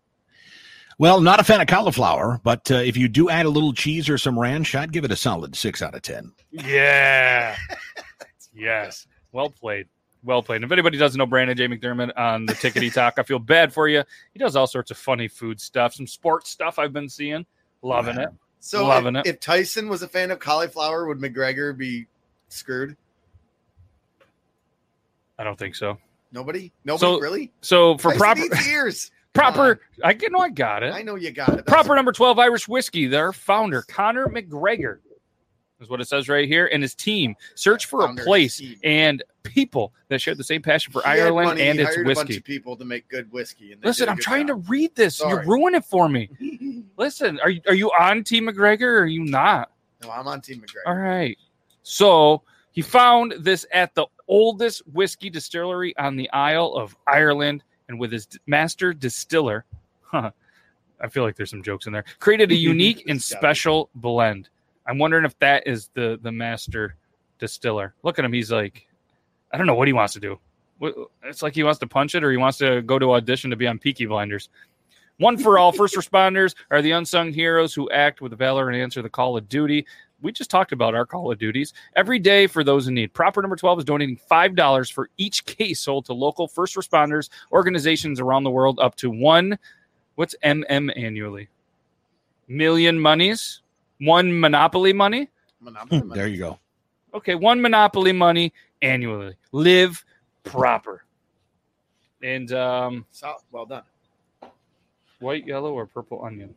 [0.99, 4.09] Well, not a fan of cauliflower, but uh, if you do add a little cheese
[4.09, 6.33] or some ranch, I'd give it a solid six out of ten.
[6.51, 7.57] Yeah.
[8.55, 9.07] yes.
[9.33, 9.89] Well played.
[10.25, 10.57] Well played.
[10.57, 11.67] And if anybody doesn't know Brandon J.
[11.67, 14.05] McDermott on the Tickety Talk, I feel bad for you.
[14.33, 17.45] He does all sorts of funny food stuff, some sports stuff I've been seeing.
[17.83, 18.29] Loving it.
[18.61, 19.29] So Loving if, it.
[19.31, 22.07] if Tyson was a fan of cauliflower, would McGregor be
[22.49, 22.97] screwed?
[25.39, 25.99] I don't think so.
[26.31, 26.71] Nobody?
[26.85, 27.51] Nobody So, really?
[27.61, 29.11] So for Tyson proper ears.
[29.33, 30.93] proper I get no I got it.
[30.95, 31.57] I know you got it.
[31.57, 34.99] That's- Proper number 12 Irish whiskey, their founder, Conor McGregor.
[35.83, 39.93] Is what it says right here, and his team search for a place and people
[40.09, 42.37] that share the same passion for He Ireland money, and its hired a bunch whiskey.
[42.39, 43.73] of people to make good whiskey.
[43.73, 44.65] And Listen, I'm trying job.
[44.65, 45.21] to read this.
[45.21, 45.47] You're Sorry.
[45.47, 46.31] ruining it for me.
[46.97, 49.71] Listen, are you are you on Team McGregor or are you not?
[50.03, 50.89] No, I'm on Team McGregor.
[50.89, 51.37] All right.
[51.83, 52.43] So
[52.73, 58.13] he found this at the oldest whiskey distillery on the Isle of Ireland, and with
[58.13, 59.65] his master distiller,
[60.03, 60.31] huh,
[61.01, 63.41] I feel like there's some jokes in there, created a unique and It's gotta be.
[63.41, 64.49] special blend.
[64.87, 66.97] I'm wondering if that is the the master
[67.39, 67.95] distiller.
[68.03, 68.33] Look at him.
[68.33, 68.87] He's like,
[69.53, 70.39] I don't know what he wants to do.
[71.25, 73.57] It's like he wants to punch it or he wants to go to audition to
[73.57, 74.49] be on Peaky Blinders.
[75.19, 79.03] One for all, first responders are the unsung heroes who act with valor and answer
[79.03, 79.87] the call of duty.
[80.21, 83.13] We just talked about our call of duties every day for those in need.
[83.13, 88.21] Proper number 12 is donating $5 for each case sold to local first responders organizations
[88.21, 89.59] around the world up to one,
[90.15, 91.49] what's MM annually?
[92.49, 93.62] Million monies?
[94.03, 95.29] One monopoly money?
[95.61, 96.19] Monopoly Hmm, money.
[96.19, 96.59] there you go.
[97.15, 99.37] Okay, one monopoly money annually.
[99.53, 100.05] Live
[100.45, 101.05] proper.
[102.23, 103.83] And um, So, well done.
[105.21, 106.55] white, yellow, or purple onion.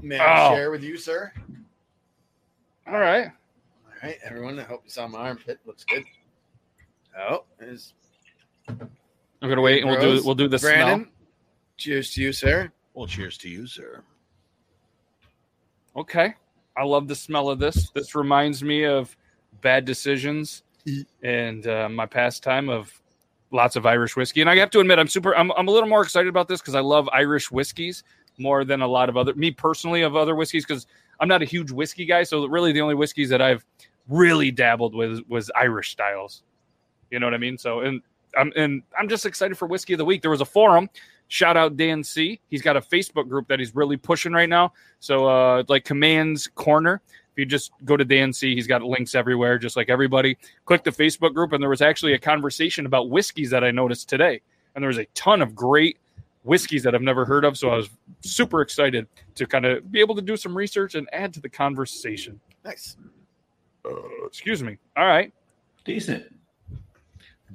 [0.00, 0.54] May I Oh.
[0.54, 1.32] share with you, sir?
[2.86, 3.26] All right.
[3.26, 4.58] All right, everyone.
[4.58, 5.58] I hope you saw my armpit.
[5.66, 6.04] Looks good.
[7.18, 7.92] Oh, there's
[8.68, 8.88] I'm
[9.48, 11.00] gonna wait and we'll do we'll do the Brandon.
[11.04, 11.12] smell.
[11.76, 12.72] Cheers to you, sir.
[12.94, 14.02] Well, cheers to you, sir.
[15.96, 16.34] Okay.
[16.76, 17.90] I love the smell of this.
[17.90, 19.16] This reminds me of
[19.60, 20.62] bad decisions
[21.22, 23.00] and uh, my pastime of
[23.50, 24.40] lots of Irish whiskey.
[24.40, 25.34] And I have to admit, I'm super.
[25.36, 28.02] I'm, I'm a little more excited about this because I love Irish whiskeys
[28.38, 30.86] more than a lot of other me personally of other whiskeys because
[31.20, 32.24] I'm not a huge whiskey guy.
[32.24, 33.64] So really, the only whiskeys that I've
[34.08, 36.42] really dabbled with was Irish styles.
[37.10, 37.56] You know what I mean?
[37.56, 38.02] So and
[38.36, 40.22] I'm and I'm just excited for whiskey of the week.
[40.22, 40.90] There was a forum.
[41.28, 42.40] Shout out Dan C.
[42.50, 44.72] He's got a Facebook group that he's really pushing right now.
[45.00, 47.00] So uh like Commands Corner.
[47.32, 50.36] If you just go to Dan C, he's got links everywhere, just like everybody.
[50.66, 54.08] Click the Facebook group, and there was actually a conversation about whiskeys that I noticed
[54.08, 54.40] today.
[54.74, 55.98] And there was a ton of great
[56.44, 57.58] whiskeys that I've never heard of.
[57.58, 61.08] So I was super excited to kind of be able to do some research and
[61.12, 62.38] add to the conversation.
[62.64, 62.96] Nice.
[64.24, 64.78] Excuse me.
[64.96, 65.32] All right.
[65.84, 66.32] Decent.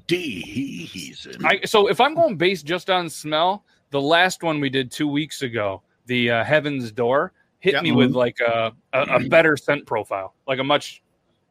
[0.08, 1.44] Decent.
[1.46, 5.08] I so if I'm going based just on smell, the last one we did two
[5.08, 7.84] weeks ago, the uh, Heaven's Door, hit Yep.
[7.84, 11.02] me with like a, a a better scent profile, like a much,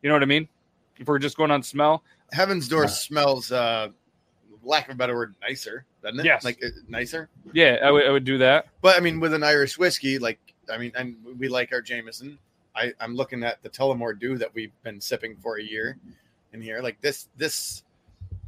[0.02, 0.48] you know what I mean?
[0.98, 2.88] If we're just going on smell, Heaven's Door Yeah.
[2.88, 3.88] smells, uh,
[4.62, 6.26] lack of a better word, nicer, doesn't it?
[6.26, 6.44] Yes.
[6.44, 7.28] Like uh, nicer.
[7.52, 8.66] yeah, I would I would do that.
[8.82, 10.38] But I mean, with an Irish whiskey, like
[10.72, 12.38] I mean, and we like our Jameson.
[12.76, 15.98] I, I'm looking at the Tullamore Dew that we've been sipping for a year
[16.52, 16.80] in here.
[16.80, 17.82] Like this, this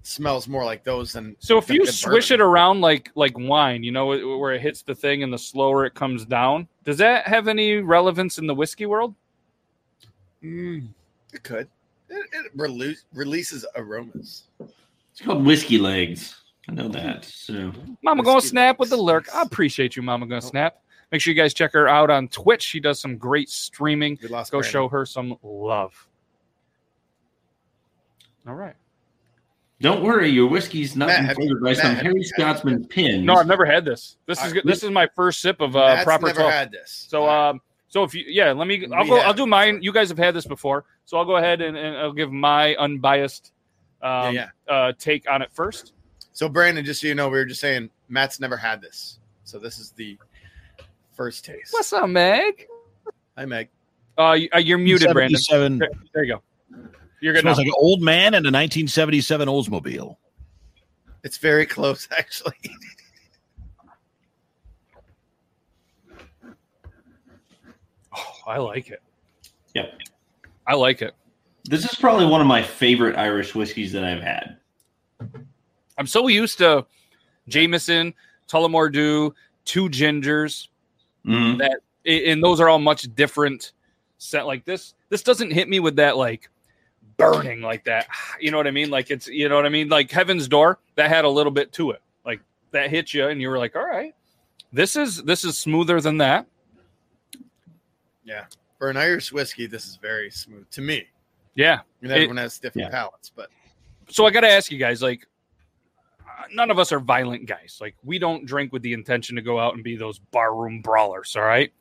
[0.03, 1.37] smells more like those than.
[1.39, 2.41] So if than you swish bourbon.
[2.41, 5.85] it around like like wine, you know where it hits the thing and the slower
[5.87, 9.15] it comes down, does that have any relevance in the whiskey world?
[10.43, 10.89] Mm,
[11.33, 11.69] it could.
[12.09, 14.45] It, it release, releases aromas.
[15.13, 16.37] It's called whiskey legs.
[16.69, 17.25] I know that.
[17.25, 19.33] So Mama gonna Whiskey snap with the lurk.
[19.35, 20.83] I appreciate you, Mama gonna snap.
[21.13, 22.63] Make sure you guys check her out on Twitch.
[22.63, 24.19] She does some great streaming.
[24.23, 24.53] We lost.
[24.53, 24.73] Go Brandon.
[24.73, 26.09] show her some love.
[28.47, 28.75] All right.
[29.81, 32.25] Don't worry, your whiskey's not Matt, been have you- flavored by Matt, some Harry you-
[32.25, 33.25] Scotsman pins.
[33.25, 34.17] No, I've never had this.
[34.27, 34.63] This is I- good.
[34.65, 36.53] this is my first sip of uh, Matt's proper never 12.
[36.53, 37.07] had this.
[37.09, 37.49] So, All right.
[37.51, 38.87] um, so if you, yeah, let me.
[38.95, 39.17] I'll We go.
[39.19, 39.75] I'll do mine.
[39.77, 39.85] before.
[39.85, 42.75] You guys have had this before, so I'll go ahead and, and I'll give my
[42.77, 43.53] unbiased
[44.03, 45.93] um, Yeah, Uh, take on it first.
[46.33, 49.19] So Brandon, just so you know, we were just saying Matt's never had this.
[49.45, 50.17] So this is the
[51.13, 51.73] first taste.
[51.73, 52.67] What's up, Meg?
[53.37, 53.69] Hi, Meg.
[54.17, 55.39] Uh, you- uh, you're muted, Brandon.
[55.39, 56.43] 77 There, there you go.
[57.21, 60.17] You're gonna Smells like an old man and a 1977 Oldsmobile.
[61.23, 62.55] It's very close, actually.
[68.17, 69.03] Oh, I like it.
[69.75, 69.99] Yep.
[70.67, 71.15] I like it.
[71.65, 74.57] This is probably one of my favorite Irish whiskeys that I've had.
[75.99, 76.87] I'm so used to
[77.49, 78.15] Jameson,
[78.49, 80.69] Tullamore Dew, two gingers.
[81.27, 81.59] Mhm.
[81.59, 83.73] that and those are all much different
[84.17, 86.49] set like this this doesn't hit me with that like
[87.21, 88.07] burning like that.
[88.41, 88.91] You know what i mean?
[88.91, 89.89] Like it's you know what i mean?
[89.89, 92.03] Like heaven's door that had a little bit to it.
[92.25, 92.41] Like
[92.73, 94.15] that hit you and you were like all right.
[94.73, 96.47] This is this is smoother than that.
[98.25, 98.45] Yeah.
[98.79, 101.07] For an Irish whiskey, this is very smooth to me.
[101.55, 101.81] yeah.
[101.81, 102.99] I mean, It- everyone has different Yeah.
[102.99, 103.51] palates, but
[104.09, 105.27] so i gotta ask you guys like
[106.27, 107.79] uh, none of us are violent guys.
[107.81, 111.37] Like we don't drink with the intention to go out and be those barroom brawlers
[111.37, 111.73] all right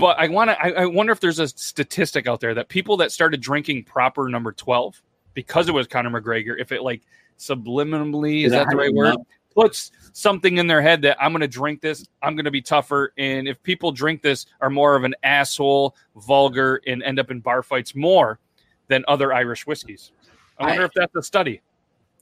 [0.00, 2.96] but i want to I, I wonder if there's a statistic out there that people
[2.98, 5.00] that started drinking proper number 12
[5.34, 7.02] because it was conor mcgregor if it like
[7.38, 9.16] subliminally is that the right word
[9.54, 12.62] puts something in their head that I'm going to drink this, I'm going to be
[12.62, 13.12] tougher.
[13.18, 17.40] And if people drink this, are more of an asshole, vulgar, and end up in
[17.40, 18.38] bar fights more
[18.88, 20.12] than other Irish whiskeys.
[20.58, 21.62] I wonder I- if that's a study.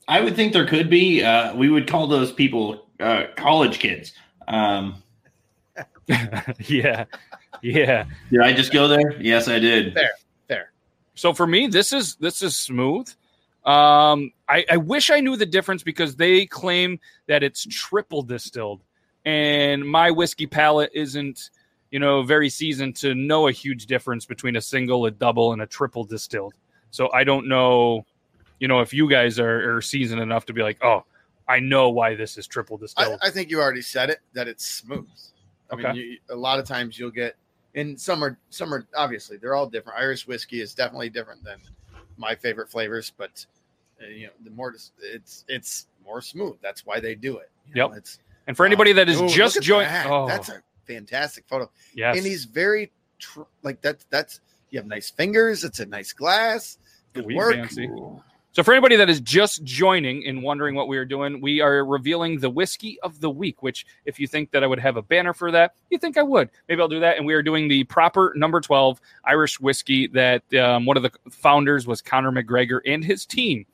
[0.07, 1.23] I would think there could be.
[1.23, 4.13] Uh, we would call those people uh, college kids.
[4.49, 5.03] Um,
[6.67, 7.05] yeah,
[7.63, 8.05] yeah.
[8.31, 9.21] did I just go there?
[9.21, 9.95] Yes, I did.
[9.95, 10.11] Fair,
[10.49, 10.73] fair.
[11.15, 13.09] So for me, this is this is smooth.
[13.65, 18.83] Um, I, I wish I knew the difference because they claim that it's triple distilled,
[19.25, 21.51] and my whiskey palate isn't,
[21.91, 25.61] you know, very seasoned to know a huge difference between a single, a double, and
[25.61, 26.55] a triple distilled.
[26.91, 28.07] So I don't know,
[28.59, 31.05] you know, if you guys are, are seasoned enough to be like, oh,
[31.47, 33.19] I know why this is triple I, distilled.
[33.23, 35.09] I think you already said it that it's smooth.
[35.71, 35.83] I Okay.
[35.93, 37.37] mean, you, a lot of times you'll get,
[37.75, 39.99] and some are some are obviously they're all different.
[39.99, 41.61] Irish whiskey is definitely different than
[42.17, 43.45] my favorite flavors, but
[44.03, 46.57] uh, you know the more it's it's more smooth.
[46.63, 47.51] That's why they do it.
[47.69, 47.99] You know, Yep.
[47.99, 50.07] It's and for anybody that is Ooh, just joined, that.
[50.11, 52.17] oh, that's a fantastic photo, yes.
[52.17, 55.65] and he's very tr- like that's that's you have nice fingers.
[55.65, 56.79] It's a nice glass.
[57.13, 57.55] Good work.
[57.55, 57.89] fancy.
[58.53, 61.85] So, for anybody that is just joining and wondering what we are doing, we are
[61.85, 63.63] revealing the whiskey of the week.
[63.63, 66.23] Which, if you think that I would have a banner for that, you think I
[66.23, 66.49] would.
[66.69, 67.19] Maybe I'll do that.
[67.19, 71.13] And we are doing the proper number twelve Irish whiskey that um, one of the
[71.31, 73.67] founders was Conor McGregor and his team,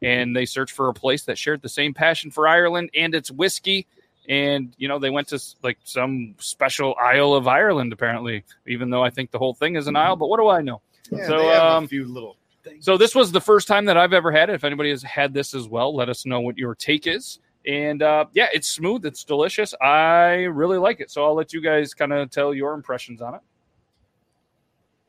[0.00, 3.30] and they searched for a place that shared the same passion for Ireland and its
[3.30, 3.86] whiskey.
[4.28, 8.44] And you know they went to like some special Isle of Ireland, apparently.
[8.66, 10.80] Even though I think the whole thing is an isle, but what do I know?
[11.10, 12.36] Yeah, So, um, a few little.
[12.80, 14.54] So this was the first time that I've ever had it.
[14.54, 17.40] If anybody has had this as well, let us know what your take is.
[17.66, 19.04] And uh, yeah, it's smooth.
[19.06, 19.74] It's delicious.
[19.80, 21.10] I really like it.
[21.10, 23.40] So I'll let you guys kind of tell your impressions on it.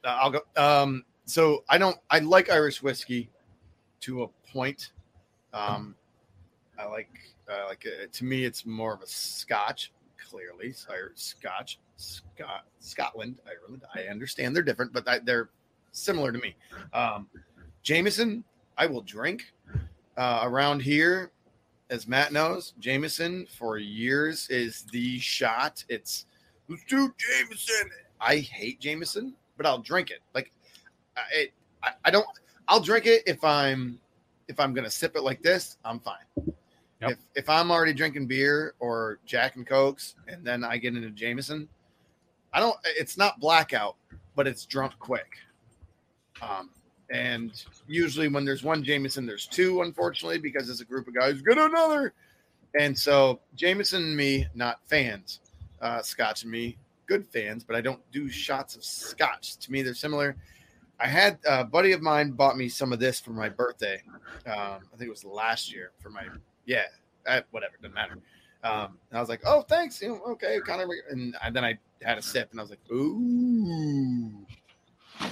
[0.04, 0.42] Uh, I'll go.
[0.56, 1.98] Um, so I don't.
[2.10, 3.30] I like Irish whiskey
[4.02, 4.92] to a point.
[5.54, 5.96] Um,
[6.78, 7.10] I like.
[7.50, 9.92] Uh, like uh, to me, it's more of a Scotch.
[10.30, 13.84] Clearly, Irish Scotch, Scot, Scotland, Ireland.
[13.94, 15.50] I understand they're different, but I, they're
[15.94, 16.56] similar to me.
[16.92, 17.28] Um,
[17.82, 18.44] Jameson,
[18.78, 19.54] I will drink
[20.18, 21.32] uh, around here.
[21.90, 25.84] As Matt knows, Jameson for years is the shot.
[25.90, 26.26] It's
[26.68, 27.92] let's do Jameson.
[28.20, 30.20] I hate Jameson, but I'll drink it.
[30.34, 30.52] Like
[31.16, 31.54] I, it,
[31.84, 32.26] I, I don't.
[32.68, 34.00] I'll drink it if I'm
[34.48, 35.78] if I'm gonna sip it like this.
[35.86, 36.26] I'm fine.
[37.02, 37.12] Yep.
[37.12, 41.12] If if I'm already drinking beer or Jack and Cokes, and then I get into
[41.12, 41.68] Jameson,
[42.54, 42.78] I don't.
[42.86, 43.98] It's not blackout,
[44.36, 45.38] but it's drunk quick.
[46.42, 46.70] Um,
[47.10, 49.82] and usually when there's one Jameson, there's two.
[49.82, 52.14] Unfortunately, because it's a group of guys, get another.
[52.80, 55.40] And so Jameson and me, not fans.
[55.82, 59.58] Uh, Scotch and me, good fans, but I don't do shots of Scotch.
[59.58, 60.36] To me, they're similar.
[61.00, 64.02] I had a buddy of mine bought me some of this for my birthday.
[64.46, 66.24] Um, I think it was last year for my
[66.66, 66.86] yeah,
[67.28, 68.18] uh, whatever, doesn't matter.
[68.64, 70.02] Um, and I was like, oh, thanks.
[70.02, 70.90] You know, okay, kind of.
[71.10, 74.46] And then I had a sip, and I was like, ooh,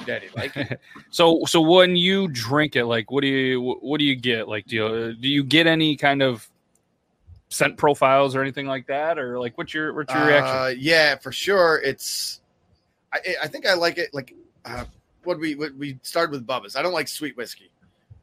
[0.06, 0.80] daddy, like.
[1.10, 4.48] So so when you drink it, like what do you what do you get?
[4.48, 6.50] Like do you do you get any kind of
[7.50, 10.58] scent profiles or anything like that, or like what's your what's your reaction?
[10.58, 11.82] Uh, yeah, for sure.
[11.84, 12.40] It's.
[13.14, 14.14] I, I think I like it.
[14.14, 14.86] Like, uh,
[15.26, 16.76] what we what we started with Bubba's.
[16.76, 17.70] I don't like sweet whiskey,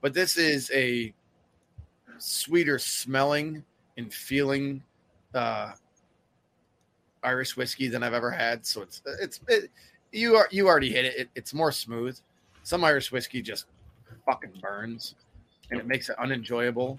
[0.01, 1.13] but this is a
[2.19, 3.65] sweeter smelling
[3.97, 4.83] and feeling
[5.35, 5.73] uh,
[7.23, 8.65] Irish whiskey than I've ever had.
[8.65, 9.71] So it's it's it,
[10.13, 11.17] you are you already hit it.
[11.17, 11.29] it.
[11.35, 12.19] It's more smooth.
[12.63, 13.67] Some Irish whiskey just
[14.27, 15.15] fucking burns,
[15.71, 16.99] and it makes it unenjoyable.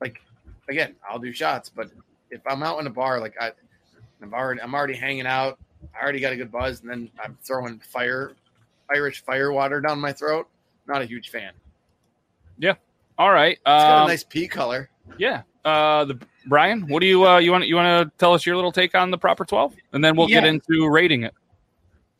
[0.00, 0.20] Like
[0.68, 1.90] again, I'll do shots, but
[2.30, 3.52] if I'm out in a bar, like I,
[4.22, 5.58] I'm already I'm already hanging out.
[5.98, 8.32] I already got a good buzz, and then I'm throwing fire,
[8.94, 10.48] Irish fire water down my throat.
[10.86, 11.52] Not a huge fan.
[12.58, 12.74] Yeah.
[13.18, 14.88] All right, It's got um, a nice pea color.
[15.18, 15.42] yeah.
[15.64, 18.56] Uh, the Brian, what do you uh you want you want to tell us your
[18.56, 21.34] little take on the proper twelve, and then we'll get into rating it.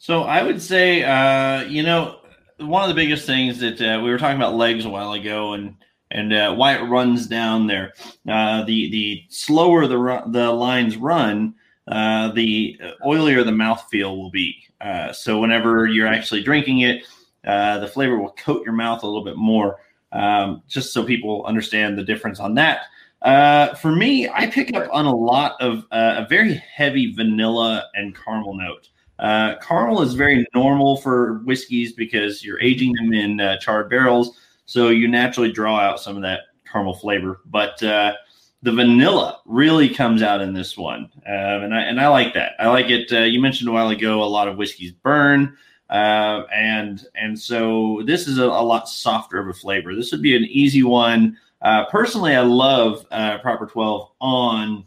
[0.03, 2.19] So I would say, uh, you know,
[2.59, 5.53] one of the biggest things that uh, we were talking about legs a while ago,
[5.53, 5.77] and
[6.11, 7.93] and uh, why it runs down there.
[8.29, 11.55] Uh, the the slower the the lines run,
[11.87, 14.57] uh, the oilier the mouthfeel will be.
[14.81, 17.05] Uh, so whenever you're actually drinking it,
[17.45, 19.83] the flavor will coat your mouth a little bit more.
[20.11, 22.87] Um, just so people understand the difference on that.
[23.23, 27.89] Uh, for me, I pick up on a lot of uh, a very heavy vanilla
[27.95, 28.89] and caramel note.
[29.23, 34.37] Uh, caramel is very normal for whiskeys because you're aging them in uh, charred barrels,
[34.67, 37.41] so you naturally draw out some of that caramel flavor.
[37.47, 38.15] But uh,
[38.63, 42.55] the vanilla really comes out in this one, um, and I and I like that.
[42.59, 43.13] I like it.
[43.13, 45.57] Uh, you mentioned a while ago a lot of whiskeys burn,
[45.89, 49.95] uh, and and so this is a, a lot softer of a flavor.
[49.95, 54.85] This would be an easy one Uh, personally, I love Proper 12 on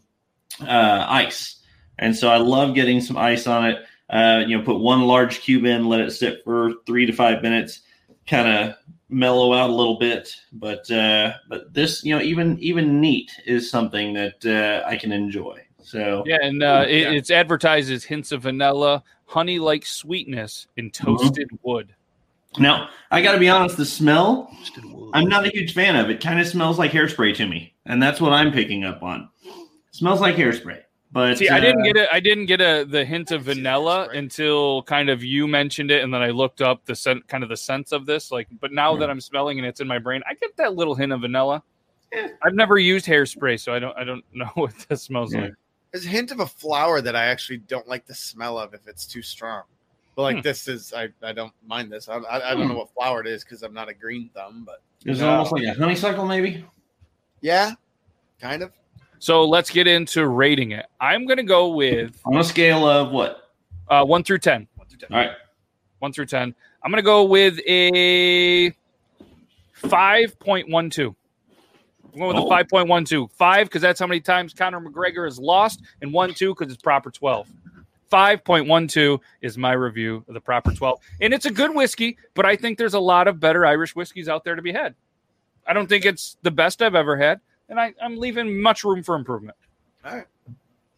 [0.59, 1.61] ice.
[1.97, 3.85] And so I love getting some ice on it.
[4.09, 7.41] Uh, you know, put one large cube in, let it sit for three to five
[7.41, 7.81] minutes,
[8.27, 8.75] kind of
[9.09, 10.35] mellow out a little bit.
[10.53, 15.11] But uh, but this, you know, even even neat is something that uh, I can
[15.11, 15.65] enjoy.
[15.81, 21.49] So Yeah, and uh, it, it's advertised as hints of vanilla, honey-like sweetness in toasted
[21.63, 21.93] wood.
[22.59, 24.51] now I got to be honest, the smell
[25.13, 26.09] I'm not a huge fan of.
[26.09, 29.29] It kind of smells like hairspray to me, and that's what I'm picking up on.
[29.91, 30.81] smells like hairspray,
[31.15, 32.09] but See, I didn't uh, get it.
[32.11, 34.17] I didn't get a the hint of I can see that, vanilla right.
[34.17, 37.49] until kind of you mentioned it, and then I looked up the scent, kind of
[37.49, 38.31] the sense of this.
[38.31, 40.93] Like, but now that I'm smelling and it's in my brain, I get that little
[40.93, 41.63] hint of vanilla.
[42.13, 42.27] Yeah.
[42.43, 43.97] I've never used hairspray, so I don't.
[43.97, 45.41] I don't know what this smells Yeah.
[45.41, 45.53] like.
[45.91, 48.85] There's a hint of a flower that I actually don't like the smell of if
[48.85, 49.63] it's too strong.
[50.17, 50.41] But like Hmm.
[50.41, 52.07] this is, I, I don't mind this.
[52.09, 54.63] I, I, I don't know what flower it is because I'm not a green thumb,
[54.65, 55.29] but It's No.
[55.29, 56.65] almost like a honeysuckle, maybe.
[57.41, 57.71] yeah,
[58.39, 58.71] kind of.
[59.25, 60.85] So let's get into rating it.
[61.01, 63.49] I'm gonna go with On a scale of what?
[63.87, 64.67] uh, one through ten.
[64.77, 65.31] All right,
[65.97, 66.53] One through ten.
[66.83, 68.71] I'm gonna go with a
[69.73, 71.15] five point one two.
[72.13, 72.45] I'm going with Oh.
[72.45, 73.27] a five point one two.
[73.29, 76.79] Five because that's how many times Conor McGregor has lost, and one two because it's
[76.83, 77.47] proper twelve.
[78.11, 81.73] Five point one two is my review of the proper twelve, and it's a good
[81.73, 82.19] whiskey.
[82.35, 84.93] But I think there's a lot of better Irish whiskeys out there to be had.
[85.65, 89.03] I don't think it's the best I've ever had, and I, I'm leaving much room
[89.03, 89.57] for improvement.
[90.05, 90.25] All right,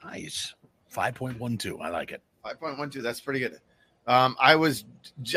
[0.03, 0.53] Nice.
[0.93, 1.81] 5.12.
[1.81, 2.21] I like it.
[2.43, 3.01] five point one two.
[3.01, 3.59] That's pretty good.
[4.07, 4.85] Um, I was,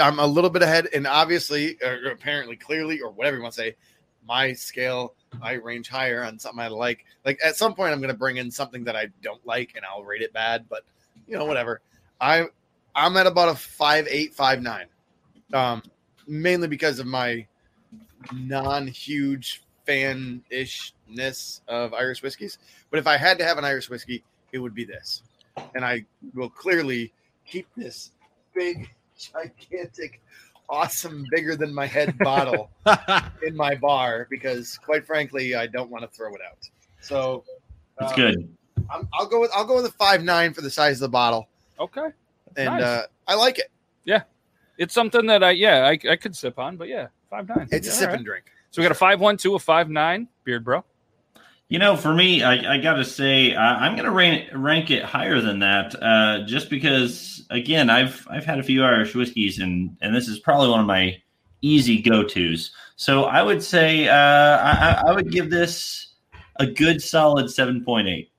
[0.01, 3.61] I'm a little bit ahead, and obviously, or apparently, clearly, or whatever you want to
[3.61, 3.77] say,
[4.27, 7.05] my scale, I range higher on something I like.
[7.25, 9.85] Like at some point, I'm going to bring in something that I don't like, and
[9.85, 10.67] I'll rate it bad.
[10.69, 10.85] But
[11.27, 11.81] you know, whatever.
[12.21, 12.45] I,
[12.95, 14.87] I'm at about a five eight, five nine,
[15.53, 15.83] um,
[16.29, 17.45] mainly because of my
[18.33, 22.59] non-huge fan ishness of Irish whiskeys.
[22.91, 25.23] But if I had to have an Irish whiskey, it would be this,
[25.75, 27.13] and I will clearly
[27.47, 28.11] keep this
[28.55, 28.89] big,
[29.19, 30.21] gigantic,
[30.69, 32.71] awesome, bigger than my head bottle
[33.47, 36.59] in my bar because, quite frankly, I don't want to throw it out.
[37.01, 37.45] So
[37.99, 38.57] that's um, good.
[38.93, 41.13] I'm, I'll go with I'll go with a five nine for the size of the
[41.13, 42.09] bottle, Okay,
[42.57, 42.83] and Nice.
[42.83, 43.71] uh, I like it.
[44.05, 44.23] Yeah,
[44.79, 47.69] it's something that I yeah I, I could sip on, but yeah, five nine.
[47.71, 48.17] It's a Yeah, sip all right.
[48.17, 48.45] and drink.
[48.71, 50.85] So we got a five one two, a five nine beard, bro.
[51.69, 54.91] You know, for me, I, I got to say, I, I'm going to rank, rank
[54.91, 59.61] it higher than that, uh, just because, again, I've I've had a few Irish whiskeys,
[59.61, 61.21] and and this is probably one of my
[61.63, 62.71] easy go tos.
[62.97, 66.09] So I would say uh, I, I- I would give this
[66.57, 68.31] a good solid seven point eight.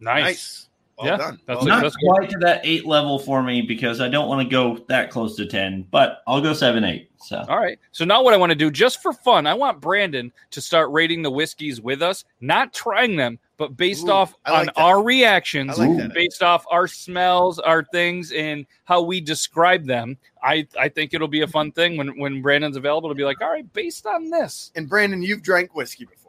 [0.00, 0.24] Nice.
[0.24, 0.68] Nice.
[1.02, 1.40] Well Yeah, done.
[1.46, 2.06] that's Well Not that's good.
[2.08, 5.36] quite to that eight level for me because I don't want to go that close
[5.36, 7.10] to ten, but I'll go seven eight.
[7.16, 7.78] So All right.
[7.92, 10.90] So now what I want to do, just for fun, I want Brandon to start
[10.90, 14.78] rating the whiskeys with us, not trying them, but based Ooh, off like on that.
[14.80, 20.16] our reactions, like based off our smells, our things, and how we describe them.
[20.42, 23.40] I, I think it'll be a fun thing when, when Brandon's available to be like,
[23.40, 24.72] all right, based on this.
[24.74, 26.21] And Brandon, you've drank whiskey before.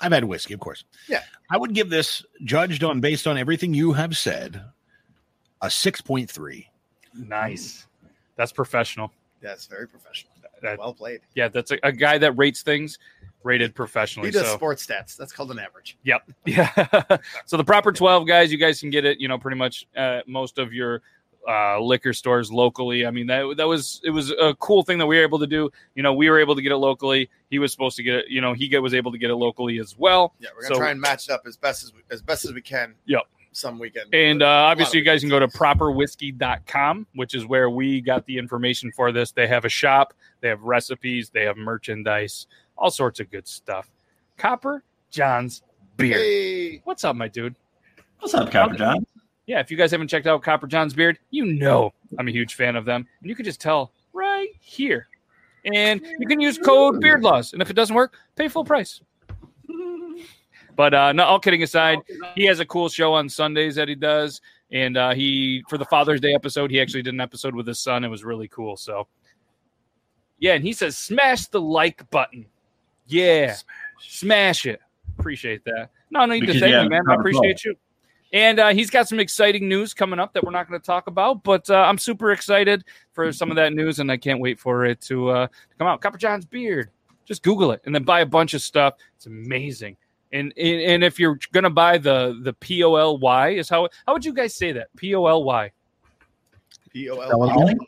[0.00, 0.84] I've had whiskey, of course.
[1.08, 1.22] Yeah.
[1.50, 4.62] I would give this, judged on based on everything you have said,
[5.62, 6.66] a 6.3.
[7.14, 7.86] Nice.
[8.36, 9.12] That's professional.
[9.40, 10.32] That's very professional.
[10.62, 11.20] That- Well played.
[11.34, 12.98] yeah, that's a, a guy that rates things
[13.42, 14.28] rated professionally.
[14.28, 14.54] He does so.
[14.54, 15.16] sports stats.
[15.16, 15.98] That's called an average.
[16.04, 16.22] Yep.
[16.46, 17.18] Yeah.
[17.44, 20.20] so the proper 12 guys, you guys can get it, you know, pretty much uh,
[20.26, 21.02] most of your
[21.48, 23.04] uh, liquor stores locally.
[23.06, 25.46] I mean, that that was it was a cool thing that we were able to
[25.46, 25.70] do.
[25.94, 27.28] You know, we were able to get it locally.
[27.50, 29.36] He was supposed to get it, you know, he get, was able to get it
[29.36, 30.34] locally as well.
[30.40, 32.44] Yeah, we're gonna So- try and match it up as best as we, as best
[32.44, 32.94] as we can.
[33.06, 33.22] Yep.
[33.52, 34.12] Some weekend.
[34.12, 38.36] And uh, obviously, you guys can go to properwhiskey.com, which is where we got the
[38.38, 39.30] information for this.
[39.32, 43.88] They have a shop, they have recipes, they have merchandise, all sorts of good stuff.
[44.38, 45.62] Copper John's
[45.96, 46.16] beer.
[46.18, 47.54] Hey, What's up, my dude?
[48.18, 49.06] what's up, Copper John?
[49.46, 52.54] Yeah, if you guys haven't checked out Copper John's Beard, you know I'm a huge
[52.54, 53.06] fan of them.
[53.20, 55.08] And you can just tell right here.
[55.64, 57.54] And you can use code BEARDLAWS.
[57.54, 59.00] And if it doesn't work, pay full price.
[60.76, 62.00] But uh, no, all kidding aside,
[62.34, 64.40] he has a cool show on Sundays that he does.
[64.72, 67.78] And uh, he, for the Father's Day episode, he actually did an episode with his
[67.78, 68.02] son.
[68.02, 68.76] It was really cool.
[68.76, 69.06] So,
[70.40, 70.54] yeah.
[70.54, 72.46] And he says, smash the like button.
[73.06, 73.54] Yeah.
[74.00, 74.80] Smash it.
[75.16, 75.90] Appreciate that.
[76.10, 77.02] No, no need to Because, thank yeah, me, man.
[77.08, 77.76] I appreciate you.
[78.34, 81.06] And uh, he's got some exciting news coming up that we're not going to talk
[81.06, 84.58] about, but uh, I'm super excited for some of that news, and I can't wait
[84.58, 86.00] for it to, uh, to come out.
[86.00, 86.90] Copper John's beard.
[87.24, 88.94] Just Google it and then buy a bunch of stuff.
[89.16, 89.96] It's amazing.
[90.32, 93.88] And and, and if you're gonna buy the the P O L Y is how
[94.04, 95.70] how would you guys say that P O L Y
[96.90, 97.78] P O Spell it L out.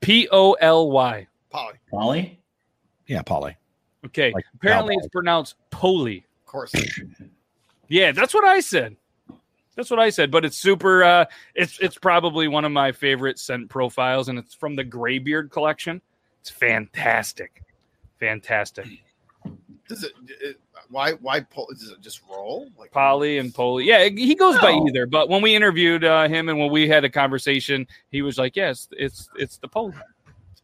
[0.00, 1.74] P O L Y Polly.
[1.90, 2.40] Polly?
[3.06, 3.56] Yeah, Polly.
[4.06, 4.32] Okay.
[4.32, 6.24] Like Apparently, it's pronounced Poli.
[6.40, 6.72] Of course.
[7.88, 8.96] Yeah, that's what I said.
[9.76, 10.30] That's what I said.
[10.30, 11.04] But it's super.
[11.04, 15.50] Uh, it's it's probably one of my favorite scent profiles, and it's from the Graybeard
[15.50, 16.00] collection.
[16.40, 17.62] It's fantastic,
[18.18, 18.86] fantastic.
[19.88, 22.68] Does it, it why why pull does it just roll?
[22.78, 23.84] Like Polly and Polly.
[23.84, 25.06] Yeah, he goes by either.
[25.06, 28.56] But when we interviewed uh, him and when we had a conversation, he was like,
[28.56, 29.94] "Yes, it's it's the Poli."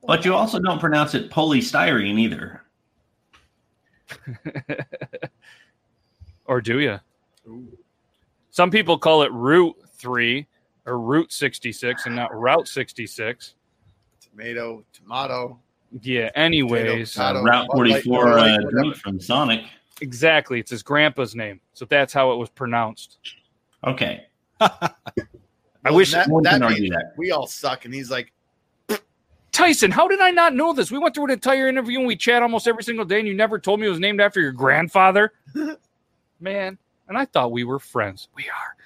[0.05, 2.63] But you also don't pronounce it polystyrene either.
[6.47, 6.99] or do you?
[7.47, 7.79] Ooh.
[8.53, 10.47] Some people call it Route Three
[10.87, 13.55] or Route sixty six, and not Route sixty six.
[14.21, 15.59] tomato, tomato.
[16.01, 16.31] Yeah.
[16.35, 17.41] Anyways, Potato.
[17.41, 19.65] Uh, Route 44 Bud Light, uh, from Sonic.
[20.01, 20.59] exactly.
[20.61, 23.19] It's his grandpa's name, so that's how it was pronounced.
[23.85, 24.25] Okay.
[24.61, 24.91] I
[25.85, 27.13] Well, wish that, that argue that.
[27.19, 28.33] we all suck, and he's like,
[29.51, 30.91] Tyson, how did I not know this?
[30.91, 33.35] We went through an entire interview and we chat almost every single day, and you
[33.35, 35.33] never told me it was named after your grandfather.
[36.41, 36.79] Man,
[37.13, 38.29] and I thought we were friends.
[38.35, 38.77] We are.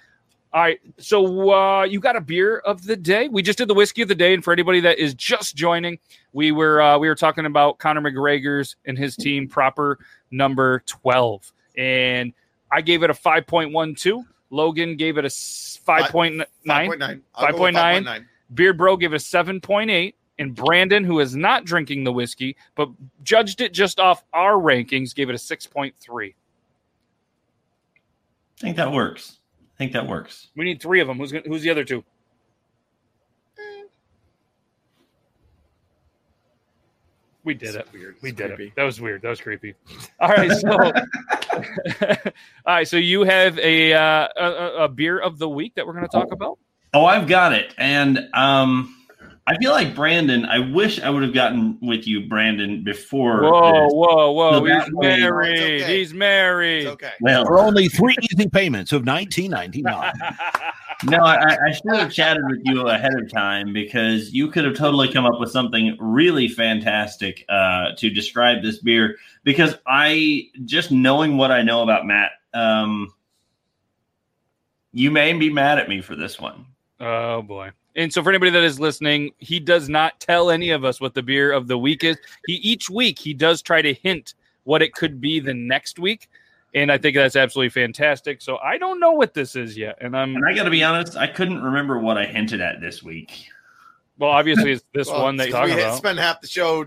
[0.52, 0.80] All right.
[0.98, 3.28] So uh, you got a beer of the day.
[3.28, 5.98] We just did the whiskey of the day, and for anybody that is just joining,
[6.32, 9.98] we were uh, we were talking about Conor McGregor's and his team proper
[10.32, 12.32] number twelve, and
[12.72, 14.24] I gave it a five point one two.
[14.50, 16.90] Logan gave it a five point nine.
[16.90, 17.20] 5.9.
[17.34, 18.04] I'll go 5.9.
[18.04, 18.24] 5.9.
[18.54, 20.14] Beard Bro gave it a 7.8.
[20.38, 22.90] And Brandon, who is not drinking the whiskey, but
[23.22, 26.34] judged it just off our rankings, gave it a 6.3.
[28.58, 29.38] I think that works.
[29.74, 30.48] I think that works.
[30.56, 31.18] We need three of them.
[31.18, 32.02] Who's gonna, who's the other two?
[37.44, 37.86] We did it.
[37.92, 38.16] Weird.
[38.22, 38.64] We It's did creepy.
[38.68, 38.72] it.
[38.76, 39.22] That was weird.
[39.22, 39.74] That was creepy.
[40.20, 40.70] All right, so
[42.66, 45.86] all right, so you have a, uh, a a- a beer of the week that
[45.86, 46.58] we're going to talk about.
[46.92, 47.72] Oh, I've got it.
[47.78, 48.95] And um
[49.48, 53.84] I feel like Brandon, I wish I would have gotten with you, Brandon, before Whoa,
[53.84, 53.92] this.
[53.92, 54.52] whoa, whoa!
[54.58, 55.58] So He's that way- married.
[55.82, 55.98] Okay.
[55.98, 56.78] He's married.
[56.82, 57.12] It's okay.
[57.20, 60.12] Well, For only three easy payments of nineteen ninety nine.
[61.04, 64.74] no, I, I should have chatted with you ahead of time because you could have
[64.74, 69.16] totally come up with something really fantastic uh, to describe this beer.
[69.44, 73.12] Because I just knowing what I know about Matt, um,
[74.92, 76.66] you may be mad at me for this one.
[76.98, 77.70] Oh boy.
[77.96, 81.14] And so for anybody that is listening, he does not tell any of us what
[81.14, 82.16] the beer of the week is.
[82.46, 84.34] He each week he does try to hint
[84.64, 86.28] what it could be the next week.
[86.74, 88.42] And I think that's absolutely fantastic.
[88.42, 89.96] So I don't know what this is yet.
[90.02, 92.80] And I'm And I got to be honest, I couldn't remember what I hinted at
[92.82, 93.46] this week.
[94.18, 95.96] well, obviously it's this Well, one that you're we talking had- about.
[95.98, 96.84] spend half the show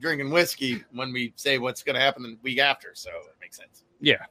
[0.00, 2.92] drinking whiskey when we say what's going to happen the week after.
[2.94, 3.82] So it makes sense.
[4.00, 4.24] Yeah.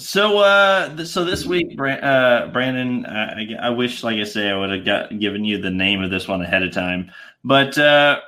[0.00, 4.56] So, uh, so this week, uh, Brandon, uh, I, I wish, like I say, I
[4.56, 7.12] would have got given you the name of this one ahead of time,
[7.44, 8.20] but uh,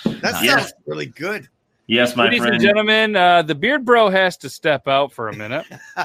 [0.03, 0.19] good.
[0.21, 1.47] That sounds really good.
[1.87, 5.65] My Ladies and gentlemen, uh, the beard bro has to step out for a minute.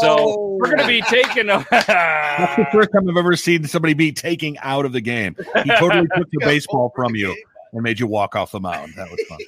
[0.00, 4.58] So we're gonna be taking That's the first time I've ever seen somebody be taking
[4.58, 5.36] out of the game.
[5.62, 7.36] He totally took the baseball from you
[7.72, 8.94] and made you walk off the mound.
[8.96, 9.38] That was fun.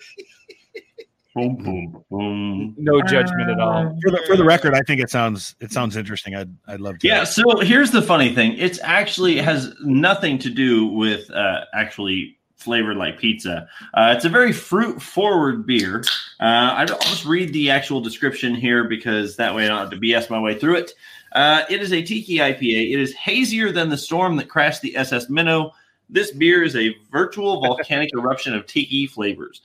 [1.35, 2.74] Boom, boom, boom.
[2.78, 3.99] no judgment at all.
[4.03, 6.37] For the for the record, I think it sounds it sounds interesting.
[6.37, 7.09] I'd I'd love to.
[7.09, 8.55] Yeah, so here's the funny thing.
[8.59, 13.69] It's actually has nothing to do with uh, actually flavored like pizza.
[13.95, 16.03] Uh, it's a very fruit forward beer.
[16.41, 16.45] Uh,
[16.79, 19.97] I- I'll just read the actual description here because that way I don't have to
[19.97, 20.93] BS my way through it.
[21.33, 22.93] Uh, it is a tiki IPA.
[22.93, 25.73] It is hazier than the storm that crashed the SS Minnow.
[26.11, 29.63] This beer is a virtual volcanic eruption of tiki flavors.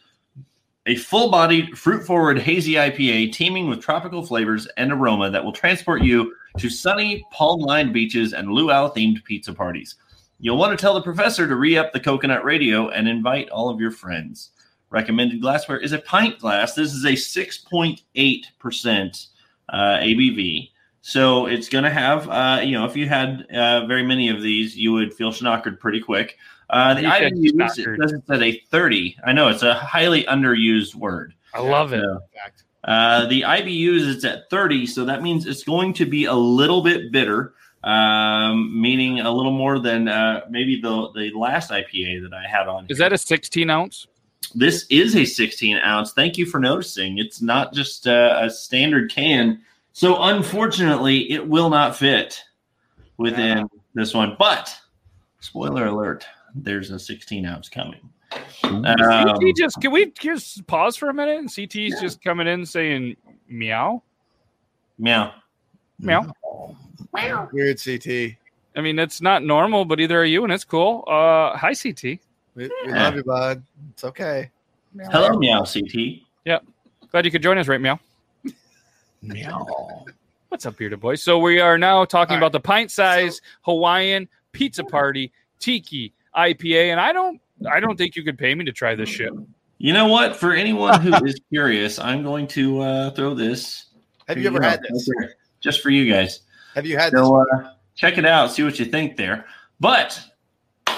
[0.85, 5.51] A full bodied, fruit forward, hazy IPA teeming with tropical flavors and aroma that will
[5.51, 9.95] transport you to sunny, palm lined beaches and luau themed pizza parties.
[10.39, 13.69] You'll want to tell the professor to re up the coconut radio and invite all
[13.69, 14.51] of your friends.
[14.89, 16.73] Recommended glassware is a pint glass.
[16.73, 17.13] This is a
[18.15, 19.27] 6.8%
[19.69, 20.69] uh, ABV.
[21.01, 24.41] So it's going to have, uh, you know, if you had uh, very many of
[24.41, 26.37] these, you would feel schnockered pretty quick.
[26.69, 27.95] Uh, the You IBU schnockered.
[27.95, 29.17] it says it's at a 30.
[29.25, 31.33] I know it's a highly underused word.
[31.53, 32.03] I love it.
[32.03, 32.19] So,
[32.83, 36.81] uh, the IBUs it's at 30, so that means it's going to be a little
[36.81, 37.53] bit bitter,
[37.87, 42.67] um, meaning a little more than uh, maybe the the last IPA that I had
[42.67, 42.85] on.
[42.89, 43.05] Is here.
[43.09, 44.07] that a 16 ounce?
[44.53, 46.11] This is a 16 ounce.
[46.11, 47.17] Thank you for noticing.
[47.17, 49.61] It's not just uh, a standard can.
[49.93, 52.43] So unfortunately, it will not fit
[53.15, 54.35] within this one.
[54.37, 54.77] But
[55.39, 58.01] spoiler alert: there's a 16 ounce coming.
[58.63, 61.39] Um, CT just can we just pause for a minute?
[61.39, 63.15] And CT's just coming in saying
[63.47, 64.03] meow,
[64.99, 65.33] meow.
[65.99, 66.33] meow.
[67.13, 68.37] Weird CT.
[68.75, 71.03] I mean, it's not normal, but either are you, and it's cool.
[71.07, 72.19] Uh, hi, CT.
[72.55, 73.63] We, we love you, bud.
[73.91, 74.51] It's okay.
[75.11, 75.63] Hello, meow.
[75.63, 76.21] CT.
[76.45, 76.59] Yeah.
[77.11, 77.99] Glad you could join us, right, meow?
[79.21, 80.05] Meow.
[80.49, 81.23] What's up, bearded boys?
[81.23, 86.91] So we are now talking All about the pint size Hawaiian pizza party tiki IPA,
[86.91, 89.33] and I don't, I don't think you could pay me to try this shit.
[89.79, 90.35] You know what?
[90.35, 93.85] For anyone who is curious, I'm going to uh, throw this.
[94.27, 95.09] Have you ever up had this?
[95.59, 96.41] Just for you guys.
[96.77, 97.21] Have you had this?
[97.21, 99.47] So uh, check it out, see what you think there.
[99.79, 100.21] But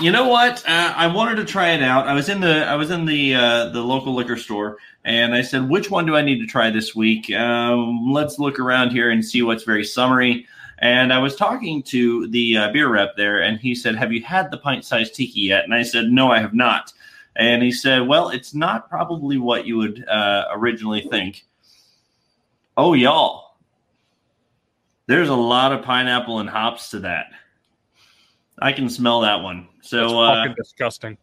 [0.02, 0.62] you know what?
[0.68, 2.06] Uh, I wanted to try it out.
[2.06, 4.76] I was in the I was in the uh, the local liquor store,
[5.06, 8.60] and I said, "Which one do I need to try this week?" Um, let's look
[8.60, 10.46] around here and see what's very summery.
[10.80, 14.22] And I was talking to the uh, beer rep there, and he said, "Have you
[14.22, 16.92] had the pint-sized tiki yet?" And I said, "No, I have not."
[17.38, 21.46] And he said, "Well, it's not probably what you would uh, originally think."
[22.76, 23.49] Oh, y'all,
[25.10, 27.26] there's a lot of pineapple and hops to that.
[28.62, 29.68] I can smell that one.
[29.78, 31.18] That's So, uh, fucking disgusting.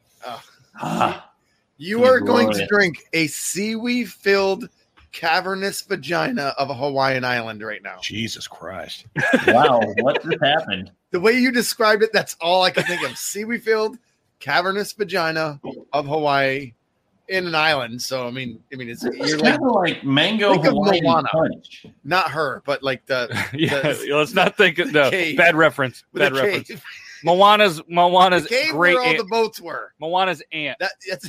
[0.81, 1.31] ah,
[1.77, 2.69] You are going to Glorious.
[2.69, 4.69] drink a seaweed filled
[5.13, 7.99] cavernous vagina of a Hawaiian island right now.
[8.03, 9.07] Jesus Christ.
[9.47, 10.91] wow, what just happened?
[11.13, 13.17] The way you described it, that's all I can think of.
[13.17, 13.99] seaweed filled
[14.41, 15.61] cavernous vagina
[15.93, 16.73] of Hawaii
[17.29, 18.01] in an island.
[18.01, 20.73] So I mean, I mean, it's It's you're kind like of like mango think of
[20.75, 21.29] Hawaiian Moana.
[21.29, 21.87] punch.
[22.05, 25.37] not her, but like the yeah, the- let's not think of no cave.
[25.37, 26.05] bad reference.
[26.13, 26.69] with Bad reference.
[26.69, 26.83] cave,
[27.25, 29.93] Moana's Moana's the cave great where all aunt, the boats were.
[30.01, 31.29] Moana's aunt That that's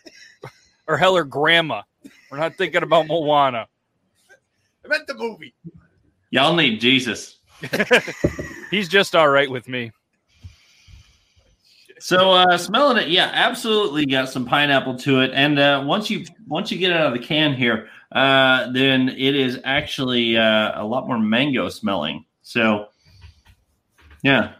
[0.86, 1.82] or hell her grandma.
[2.30, 3.66] We're not thinking about Moana.
[4.84, 5.54] I meant the movie.
[6.30, 7.38] Y'all need Jesus.
[8.70, 9.92] He's just all right with me.
[12.02, 15.30] So uh, smelling it, yeah, absolutely got some pineapple to it.
[15.34, 19.08] And uh, once you once you get it out of the can here, uh, then
[19.10, 22.24] it is actually uh, a lot more mango smelling.
[22.42, 22.88] So
[24.24, 24.54] yeah,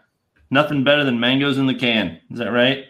[0.52, 2.20] nothing better than mangoes in the can.
[2.30, 2.84] Is that right?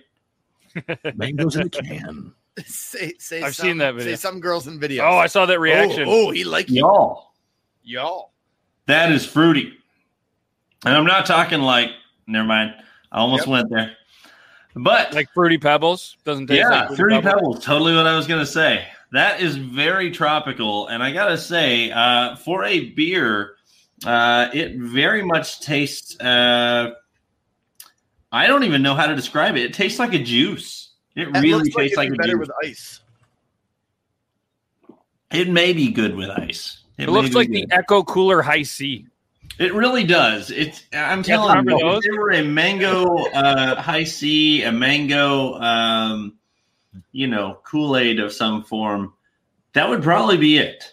[1.17, 2.35] Mangoes in the can.
[2.67, 4.13] say say I've some- seen that video.
[4.13, 5.01] Say some girls in videos.
[5.11, 6.05] Oh, I saw that reaction.
[6.07, 6.81] Oh, oh, he like you.
[6.83, 7.33] Y'all,
[7.85, 8.33] Y'all.
[8.85, 9.73] that is fruity.
[10.85, 11.89] And I'm not talking like.
[12.27, 12.75] Never mind.
[13.11, 13.49] I almost Yep.
[13.49, 13.97] went there.
[14.75, 17.65] But Like fruity pebbles doesn't taste yeah, like fruity pebbles.
[17.65, 18.87] Totally what I was gonna say.
[19.13, 23.57] That is very tropical, and I gotta say, uh, for a beer,
[24.07, 26.19] uh, it very much tastes.
[26.19, 26.93] Uh,
[28.33, 29.63] I don't even know how to describe it.
[29.65, 30.93] It tastes like a juice.
[31.15, 32.49] It That really looks like tastes it'd like, be a better juice.
[32.49, 33.01] with ice.
[35.31, 36.79] it may be good with ice.
[36.97, 37.69] It may looks like good.
[37.71, 39.07] the Ecto Cooler Hi-C.
[39.59, 40.51] It really does.
[40.51, 40.85] It's.
[40.93, 42.03] I'm telling you, remember if those?
[42.03, 46.39] there were a mango uh, Hi-C, a mango, um,
[47.13, 49.13] you know, Kool Aid of some form,
[49.75, 50.85] that would probably be it.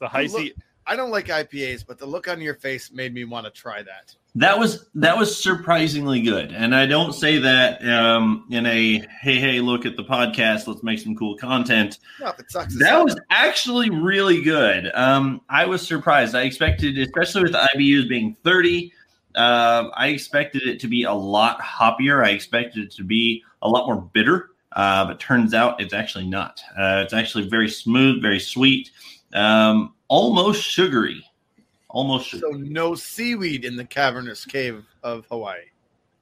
[0.00, 0.54] The High Look- C.
[0.90, 3.80] I don't like IPAs, but the look on your face made me want to try
[3.80, 4.12] that.
[4.34, 9.38] That was that was surprisingly good, and I don't say that um, in a hey
[9.38, 12.00] hey look at the podcast, let's make some cool content.
[12.20, 14.90] No, it sucks, That was actually really good.
[14.94, 16.34] Um, I was surprised.
[16.34, 18.92] I expected, especially with the IBUs being thirty,
[19.36, 22.24] uh, I expected it to be a lot hoppier.
[22.24, 26.26] I expected it to be a lot more bitter, uh, but turns out it's actually
[26.26, 26.60] not.
[26.76, 28.90] Uh, it's actually very smooth, very sweet,
[29.34, 31.24] um, almost sugary,
[31.88, 35.60] almost so no seaweed in the cavernous cave of Hawaii.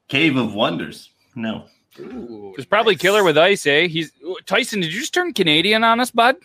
[0.09, 1.11] Cave of Wonders.
[1.35, 1.65] No.
[1.99, 3.03] Ooh, It's probably nice.
[3.03, 3.89] killer with ice, eh?
[3.89, 4.13] He's
[4.47, 4.81] Tyson.
[4.81, 6.37] Did you just turn Canadian on us, bud?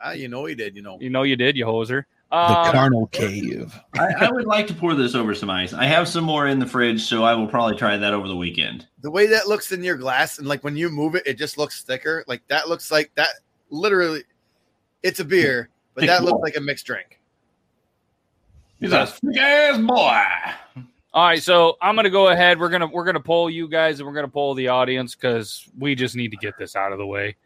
[0.00, 0.76] Ah, you know he did.
[0.76, 0.98] You know.
[1.00, 2.04] You know you did, you hoser.
[2.30, 3.74] The Um, carnal cave.
[3.98, 5.72] I, I would like to pour this over some ice.
[5.72, 8.36] I have some more in the fridge, so I will probably try that over the
[8.36, 8.86] weekend.
[9.00, 11.56] The way that looks in your glass, and like when you move it, it just
[11.58, 12.24] looks thicker.
[12.28, 13.30] Like that looks like that.
[13.70, 14.22] Literally,
[15.02, 17.20] it's a beer, but that looks like a mixed drink.
[18.78, 20.82] He's a thick ass boy.
[21.12, 22.58] all right, so I'm gonna go ahead.
[22.58, 25.94] We're gonna we're gonna poll you guys and we're gonna poll the audience because we
[25.94, 27.36] just need to get this out of the way.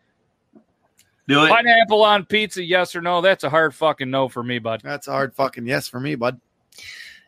[1.27, 1.49] Do it.
[1.49, 3.21] Pineapple on pizza, yes or no?
[3.23, 4.83] That's a hard fucking no for me, bud.
[4.85, 6.39] That's a hard fucking yes for me, bud.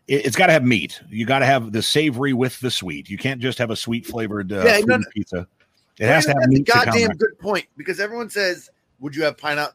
[0.07, 1.01] It, has got to have meat.
[1.09, 3.09] You got to have the savory with the sweet.
[3.11, 5.05] You can't just have a sweet flavored uh, Yeah, no, no.
[5.15, 5.49] pizza.
[5.99, 6.67] It has to have That's meat.
[6.67, 7.19] to goddamn counteract.
[7.19, 9.75] good point because everyone says, "Would you have pineapple?"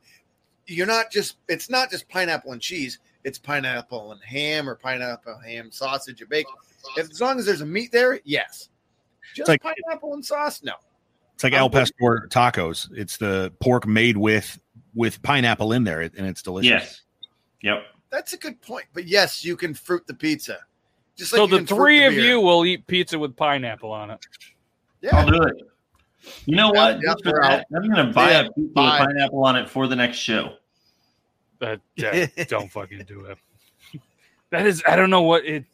[0.72, 1.38] You're not just.
[1.48, 3.00] It's not just pineapple and cheese.
[3.24, 6.54] It's pineapple and ham or pineapple ham sausage or bacon.
[6.98, 8.70] If, as long as there's a meat there, yes.
[9.36, 10.74] Just like- pineapple and sauce, no.
[11.36, 12.90] It's like I'm El with Pastor tacos.
[12.96, 14.60] It's the pork made with
[14.94, 16.70] with pineapple in there, and it's delicious.
[16.70, 17.02] Yes.
[17.64, 17.84] Yep.
[18.12, 18.86] That's a good point.
[18.94, 20.60] But yes, you can fruit the pizza.
[21.16, 22.24] Just so the can fruit three of beer.
[22.26, 24.20] you will eat pizza with pineapple on it.
[25.02, 25.56] yeah, I'll do it.
[26.46, 26.96] You know Yeah, what?
[27.02, 29.56] yeah, Just for we're that, I'm going to buy Yeah, a pizza with pineapple on
[29.56, 30.54] it for the next show.
[31.62, 33.38] Uh, yeah, don't fucking do it.
[34.50, 35.66] That is, I don't know what it.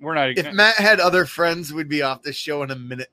[0.00, 0.30] We're not.
[0.30, 3.10] If Matt had other friends, we'd be off the show in a minute.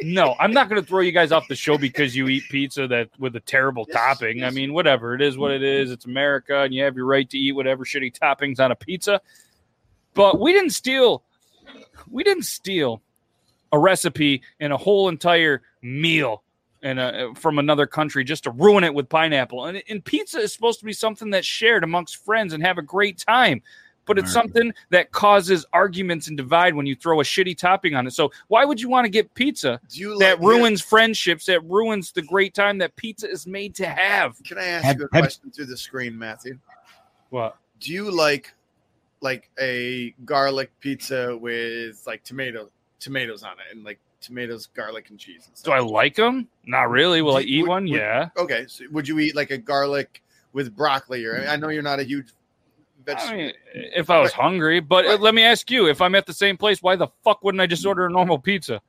[0.00, 2.86] no, I'm not going to throw you guys off the show because you eat pizza
[2.88, 4.44] that with a terrible Yes, topping.
[4.44, 5.90] I mean, whatever it is, what it is.
[5.90, 9.20] It's America, and you have your right to eat whatever shitty toppings on a pizza.
[10.14, 11.22] But we didn't steal.
[12.10, 13.02] We didn't steal
[13.72, 16.42] a recipe and a whole entire meal
[16.86, 19.66] and uh, from another country just to ruin it with pineapple.
[19.66, 22.82] And, and pizza is supposed to be something that's shared amongst friends and have a
[22.82, 23.60] great time.
[24.04, 28.06] But it's something that causes arguments and divide when you throw a shitty topping on
[28.06, 28.12] it.
[28.12, 31.64] So why would you want to get pizza Do you that like, ruins friendships, that
[31.64, 34.40] ruins the great time that pizza is made to have?
[34.44, 36.56] Can I ask Have- you a have- question through the screen, Matthew?
[37.30, 37.56] What?
[37.80, 38.54] Do you like
[39.22, 42.70] like a garlic pizza with like tomato
[43.00, 45.46] tomatoes on it and like tomatoes, garlic, and cheese?
[45.46, 45.72] And Do?
[45.72, 46.48] I like them?
[46.64, 47.22] Not really.
[47.22, 47.84] Will I eat would- one?
[47.84, 48.28] would- Yeah.
[48.36, 51.24] Okay, so would you eat like a garlic with broccoli?
[51.24, 52.28] Or I know you're not a huge
[53.04, 53.32] vegetable.
[53.34, 55.20] I mean, if I was hungry, but uh, Right.
[55.20, 57.66] let me ask you: If I'm at the same place, why the fuck wouldn't I
[57.66, 58.80] just order a normal pizza?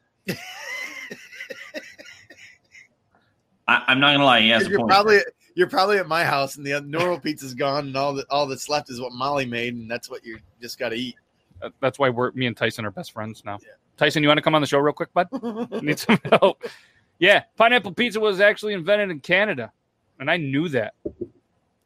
[3.68, 4.42] I, I'm not going to lie.
[4.42, 4.90] He has a you're point.
[4.90, 5.20] probably
[5.56, 8.70] you're probably at my house and the normal pizza's gone and all that all that's
[8.70, 11.16] left is what Molly made and that's what you just got to eat.
[11.82, 13.58] That's why we're me and Tyson are best friends now.
[13.62, 13.70] Yeah.
[13.98, 15.28] Tyson, you want to come on the show real quick, bud?
[15.84, 16.64] Need some help?
[17.20, 19.72] Yeah, pineapple pizza was actually invented in Canada,
[20.20, 20.93] and I knew that.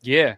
[0.02, 0.36] Yeah,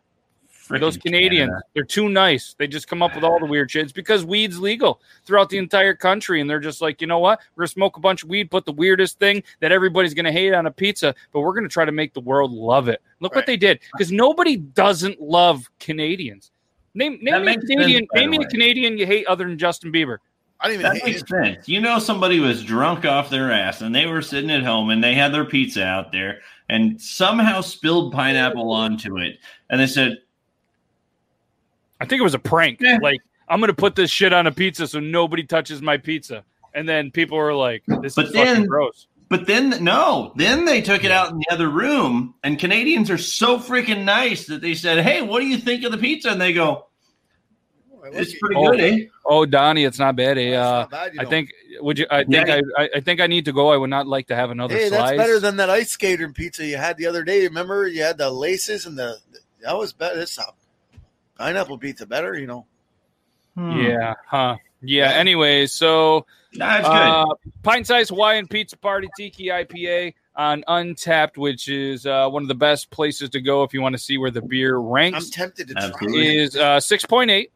[0.67, 1.65] Frickin' those Canadians, Canada.
[1.73, 2.55] they're too nice.
[2.57, 3.83] They just come up with all the weird shit.
[3.83, 7.39] It's because weed's legal throughout the entire country, and they're just like, you know what?
[7.55, 10.53] We're gonna smoke a bunch of weed, put the weirdest thing that everybody's gonna hate
[10.53, 13.01] on a pizza, but we're gonna try to make the world love it.
[13.19, 16.51] Look what they did, because nobody doesn't love Canadians.
[16.93, 18.07] Name, name me a makes sense, Canadian.
[18.13, 18.47] Name me a.
[18.47, 20.17] Canadian you hate other than Justin Bieber.
[20.63, 21.27] I don't even That hate makes it.
[21.27, 21.67] sense.
[21.67, 25.03] You know, somebody was drunk off their ass and they were sitting at home and
[25.03, 26.39] they had their pizza out there
[26.69, 29.39] and somehow spilled pineapple onto it.
[29.69, 30.19] And they said,
[31.99, 32.79] I think it was a prank.
[32.81, 32.99] Yeah.
[33.01, 36.43] Like, I'm gonna put this shit on a pizza so nobody touches my pizza.
[36.73, 40.63] And then people were like, "This But is fucking then- gross." but then no, then
[40.65, 42.35] they took it out in the other room.
[42.43, 45.91] And Canadians are so freaking nice that they said, Hey, what do you think of
[45.91, 46.29] the pizza?
[46.29, 46.83] And they go, I
[48.03, 49.05] like It's pretty Oh, good, eh?
[49.25, 50.37] Oh, Donnie, it's not bad.
[50.37, 50.53] Eh?
[50.53, 51.29] Uh, not bad, I know.
[51.29, 52.05] think would you?
[52.11, 52.61] I think Yeah.
[52.77, 52.89] I, I.
[52.95, 53.69] I think I need to go.
[53.69, 55.17] I would not like to have another Hey, that's slice.
[55.17, 57.43] better than that ice skater pizza you had the other day.
[57.43, 59.17] Remember, you had the laces and the
[59.63, 60.17] that was better.
[60.17, 60.43] This uh,
[61.37, 62.65] pineapple pizza better, you know.
[63.55, 63.79] Hmm.
[63.81, 64.57] yeah, huh?
[64.81, 65.09] Yeah.
[65.11, 65.17] Yeah.
[65.17, 66.25] Anyway, so
[66.55, 66.91] That's good.
[66.93, 67.25] uh,
[67.63, 72.55] pint size Hawaiian pizza party tiki IPA on Untappd, which is uh, one of the
[72.55, 75.25] best places to go if you want to see where the beer ranks.
[75.27, 75.83] I'm tempted to try.
[75.85, 76.27] Absolutely.
[76.27, 76.35] it.
[76.35, 77.49] is uh, 6.8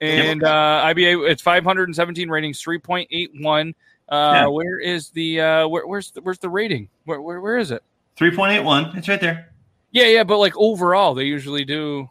[0.00, 3.72] and uh, IBA it's 517 ratings 3.81 uh,
[4.12, 4.46] Yeah.
[4.46, 7.82] where is the uh, where, where's the, where's the rating where, where where is it
[8.18, 8.96] 3.81.
[8.96, 9.52] It's right there.
[9.92, 12.08] yeah yeah but like overall they usually do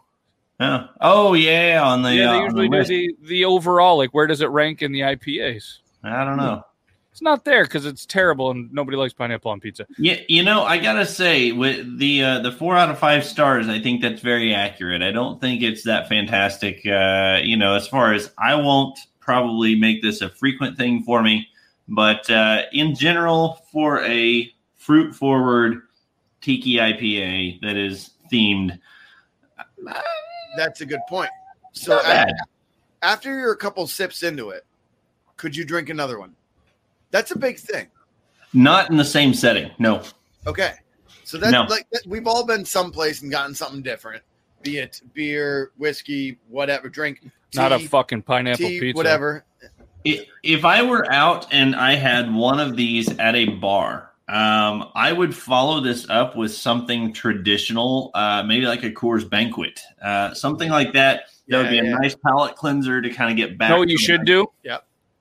[0.61, 2.89] Oh, oh yeah, on the, yeah uh, they on usually the do list.
[2.89, 6.63] the the overall like where does it rank in the IPAs I don't know.
[7.19, 10.63] It's not there because it's terrible and nobody likes pineapple on pizza Yeah, you know,
[10.63, 14.21] I gotta say, with the uh, the four out of five stars, I think that's
[14.21, 15.01] very accurate.
[15.01, 16.85] I don't think it's that fantastic.
[16.87, 21.21] Uh, you know, as far as I won't probably make this a frequent thing for
[21.21, 21.45] me,
[21.89, 25.81] but uh, in general, for a fruit forward
[26.39, 28.79] tiki IPA that is themed,
[30.55, 31.31] That's a good point.
[31.73, 32.33] So not a- bad.
[33.01, 34.65] after you're a couple sips into it,
[35.35, 36.33] could you drink another one?
[37.11, 37.87] That's a big thing.
[38.53, 39.71] Not in the same setting.
[39.79, 40.01] No.
[40.47, 40.73] Okay.
[41.23, 41.63] So that's No.
[41.63, 44.23] like we've all been someplace and gotten something different,
[44.63, 47.19] be it beer, whiskey, whatever, drink,
[47.53, 49.45] not a fucking pineapple tea, pizza whatever.
[50.05, 55.11] If I were out and I had one of these at a bar, um, I
[55.11, 60.69] would follow this up with something traditional, uh, maybe like a Coors Banquet, uh, something
[60.69, 61.23] like that.
[61.47, 63.69] That would be Yeah, a nice palate cleanser to kind of get back.
[63.71, 64.47] know what you should my- do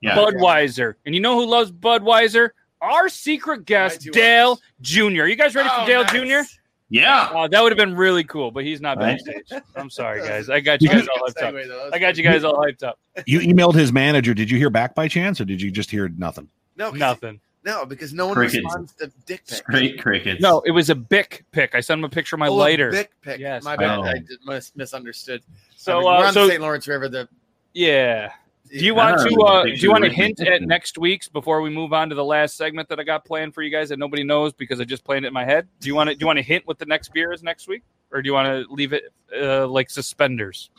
[0.01, 0.15] Yeah.
[0.15, 4.61] Budweiser and you know who loves Budweiser our secret guest Dale Ones.
[4.81, 5.25] Jr.
[5.25, 6.45] You guys ready for Oh, Dale nice.
[6.47, 6.51] Jr.?
[6.91, 7.29] Yeah.
[7.33, 9.19] Oh, that would have been really cool, but he's not Right.
[9.25, 9.61] backstage.
[9.75, 10.49] I'm sorry, guys.
[10.49, 11.93] I got you guys all hyped up.
[11.93, 12.97] I got you guys all hyped up.
[13.27, 14.33] You emailed his manager.
[14.33, 16.47] Did you hear back by chance, or did you just hear nothing?
[16.77, 17.41] No, Nothing.
[17.65, 18.63] No, because no one Crickets.
[18.63, 19.57] responds to dick pics.
[19.57, 20.41] Straight crickets.
[20.41, 21.75] No, it was a Bic pick.
[21.75, 22.89] I sent him a picture of my Oh, lighter.
[22.89, 23.37] dick pic.
[23.41, 23.63] Yes.
[23.65, 23.99] My bad.
[23.99, 24.03] Oh.
[24.03, 25.41] I did, mis- misunderstood.
[25.45, 26.61] I So, mean, we're uh, on so the St.
[26.61, 27.09] Lawrence River.
[27.09, 27.27] The
[27.73, 28.31] yeah.
[28.71, 29.41] Do you want to?
[29.41, 32.23] Uh, do you want to hint at next week's before we move on to the
[32.23, 35.03] last segment that I got planned for you guys that nobody knows because I just
[35.03, 35.67] planned it in my head?
[35.79, 36.15] Do you want to?
[36.15, 38.33] Do you want to hint what the next beer is next week, or do you
[38.33, 39.05] want to leave it
[39.35, 40.69] uh, like suspenders?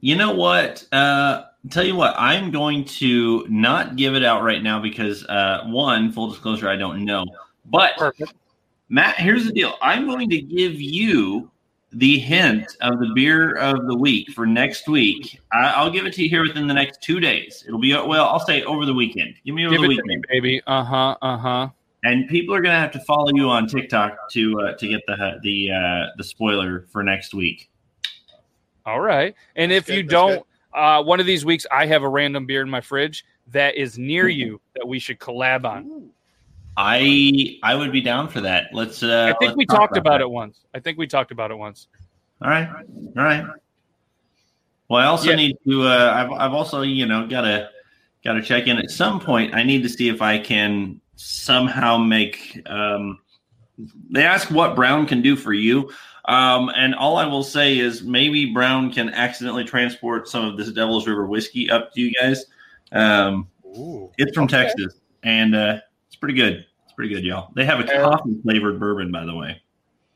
[0.00, 0.86] You know what?
[0.92, 5.64] Uh, tell you what, I'm going to not give it out right now because uh,
[5.66, 7.24] one, full disclosure, I don't know.
[7.66, 8.32] But Perfect.
[8.88, 9.74] Matt, here's the deal.
[9.82, 11.50] I'm going to give you
[11.92, 15.40] the hint of the beer of the week for next week.
[15.52, 17.64] I, I'll give it to you here within the next two days.
[17.66, 19.34] It'll be well, I'll say over the weekend.
[19.44, 20.62] Give me over Give the it to me, weekend, baby.
[20.66, 21.16] Uh huh.
[21.22, 21.68] Uh huh.
[22.04, 25.00] and people are going to have to follow you on TikTok to uh, to get
[25.06, 27.70] the the uh, the spoiler for next week.
[28.86, 29.34] All right.
[29.56, 32.08] And That's if good, you that's don't, uh, one of these weeks, I have a
[32.08, 36.10] random beer in my fridge that is near you that we should collab on.
[36.80, 38.66] I I would be down for that.
[38.72, 39.02] Let's.
[39.02, 40.20] Uh, I think let's we talk talked about that.
[40.22, 40.60] it once.
[40.74, 41.88] I think we talked about it once.
[42.40, 42.68] All right.
[42.68, 43.44] All right.
[44.88, 45.36] Well, I also Yeah.
[45.36, 45.82] need to.
[45.82, 47.68] Uh, I've I've also you know got to
[48.24, 49.54] got to check in at some point.
[49.54, 52.60] I need to see if I can somehow make.
[52.66, 53.18] Um,
[54.10, 55.90] they ask what Brown can do for you,
[56.26, 60.70] um, and all I will say is maybe Brown can accidentally transport some of this
[60.70, 62.44] Devil's River whiskey up to you guys.
[62.92, 64.10] Um, Ooh.
[64.16, 64.62] it's from Okay.
[64.62, 66.64] Texas, and uh, it's pretty good.
[66.98, 67.52] It's pretty good, y'all.
[67.54, 69.62] They have a Uh, coffee flavored bourbon, by the way.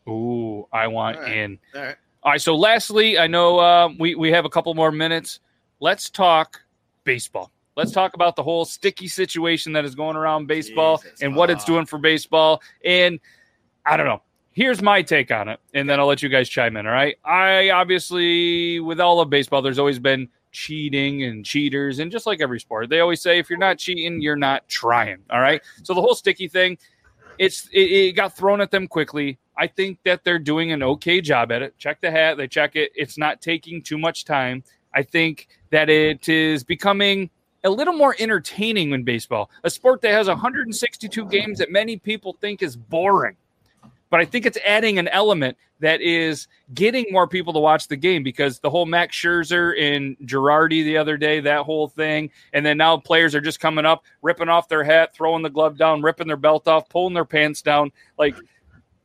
[0.08, 1.36] Ooh, I want All right.
[1.36, 1.58] in.
[1.76, 1.96] All right.
[2.24, 2.40] All right.
[2.40, 5.38] So, lastly, I know um, we we have a couple more minutes.
[5.78, 6.60] Let's talk
[7.04, 7.52] baseball.
[7.76, 11.50] Let's talk about the whole sticky situation that is going around baseball Jesus, and what
[11.50, 12.60] it's doing for baseball.
[12.84, 13.20] And
[13.86, 14.22] I don't know.
[14.50, 16.84] Here's my take on it, and then I'll let you guys chime in.
[16.84, 17.16] All right.
[17.24, 22.40] I obviously, with all of baseball, there's always been cheating and cheaters, and just like
[22.40, 25.18] every sport, they always say if you're not cheating, you're not trying.
[25.30, 25.62] All right.
[25.82, 26.78] So the whole sticky thing,
[27.38, 29.38] it's it, it got thrown at them quickly.
[29.56, 31.76] I think that they're doing an okay job at it.
[31.78, 32.92] Check the hat, they check it.
[32.94, 34.62] It's not taking too much time.
[34.94, 37.30] I think that it is becoming
[37.64, 42.36] a little more entertaining in baseball, a sport that has 162 games that many people
[42.40, 43.36] think is boring.
[44.12, 47.96] But I think it's adding an element that is getting more people to watch the
[47.96, 52.64] game because the whole Max Scherzer and Girardi the other day, that whole thing, and
[52.64, 56.02] then now players are just coming up, ripping off their hat, throwing the glove down,
[56.02, 57.90] ripping their belt off, pulling their pants down.
[58.18, 58.36] Like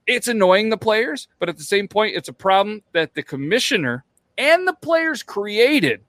[0.08, 4.04] it's annoying the players, but at the same point, it's a problem that the commissioner
[4.38, 6.02] and the players created,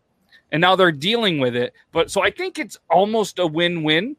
[0.51, 1.73] and now they're dealing with it.
[1.93, 4.17] But so I think it's almost a win-win.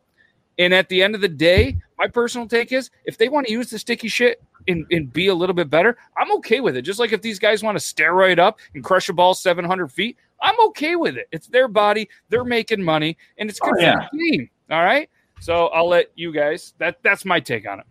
[0.58, 3.52] And at the end of the day, my personal take is if they want to
[3.54, 6.84] use the sticky shit and, and be a little bit better, I'm okay with it.
[6.84, 10.16] Just like if these guys want to steroid up and crush a ball 700 feet,
[10.42, 11.28] I'm okay with it.
[11.34, 14.08] It's their body, they're making money, and it's good Oh, yeah.
[14.08, 14.50] for the team.
[14.72, 15.10] All right.
[15.42, 16.74] So I'll let you guys.
[16.78, 17.86] That that's my take on it.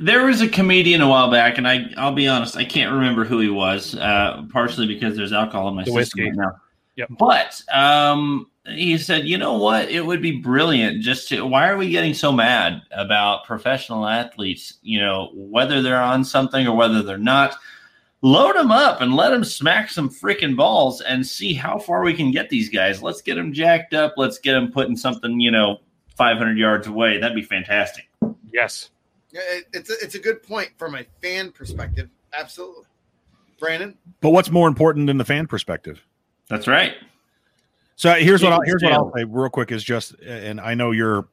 [0.00, 3.24] There was a comedian a while back, and I I'll be honest, I can't remember
[3.24, 3.94] who he was.
[3.94, 6.30] Uh, partially because there's alcohol in my The system whiskey.
[6.30, 6.56] right now.
[6.96, 7.08] Yep.
[7.18, 9.90] But um, he said, you know what?
[9.90, 11.44] It would be brilliant just to.
[11.44, 14.74] Why are we getting so mad about professional athletes?
[14.82, 17.56] You know, whether they're on something or whether they're not.
[18.22, 22.14] Load them up and let them smack some freaking balls and see how far we
[22.14, 23.02] can get these guys.
[23.02, 24.14] Let's get them jacked up.
[24.16, 25.80] Let's get them putting something, you know,
[26.16, 27.18] 500 yards away.
[27.18, 28.08] That'd be fantastic.
[28.50, 28.88] Yes.
[29.30, 29.40] Yeah,
[29.74, 32.08] it's a, it's a good point from a fan perspective.
[32.32, 32.84] Absolutely,
[33.58, 33.94] Brandon.
[34.22, 36.00] But what's more important than the fan perspective?
[36.48, 36.94] That's right.
[37.96, 40.90] So here's what I'll, here's what I'll say real quick is just, and I know
[40.90, 41.28] you're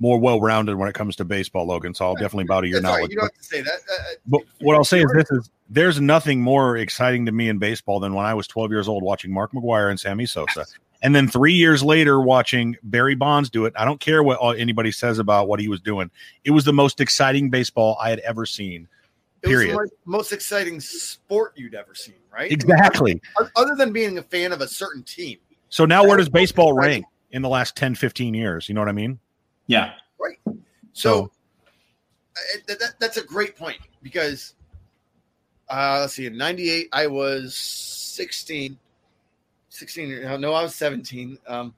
[0.00, 1.94] more well rounded when it comes to baseball, Logan.
[1.94, 3.00] So I'll definitely bow to your That's all right.
[3.00, 3.10] knowledge.
[3.12, 3.80] You don't have to say that.
[3.88, 7.48] Uh, uh, But what I'll say is this is there's nothing more exciting to me
[7.48, 10.66] in baseball than when I was 12 years old watching Mark McGwire and Sammy Sosa.
[11.02, 13.72] And then three years later, watching Barry Bonds do it.
[13.76, 16.10] I don't care what anybody says about what he was doing.
[16.44, 18.86] It was the most exciting baseball I had ever seen.
[19.42, 19.70] it was Period.
[19.70, 22.50] the most, most exciting sport you'd ever seen, right?
[22.52, 23.20] Exactly.
[23.56, 25.38] Other than being a fan of a certain team.
[25.70, 28.68] So now where does baseball rank in the last 10, 15 years?
[28.68, 29.18] You know what I mean?
[29.66, 29.92] Yeah.
[30.18, 30.36] Right.
[30.92, 31.30] So,
[32.36, 34.54] uh, that, that, that's a great point because
[35.68, 38.76] uh, let's see, in 98, I was 16.
[39.68, 41.38] 16, no, I was 17.
[41.46, 41.72] Um,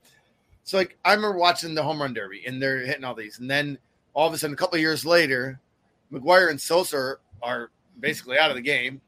[0.63, 3.37] so, like, I remember watching the home run derby and they're hitting all these.
[3.37, 3.77] And then
[4.15, 5.59] all of a sudden, a couple of years later,
[6.11, 8.99] McGwire and Sosa are, are basically out of the game.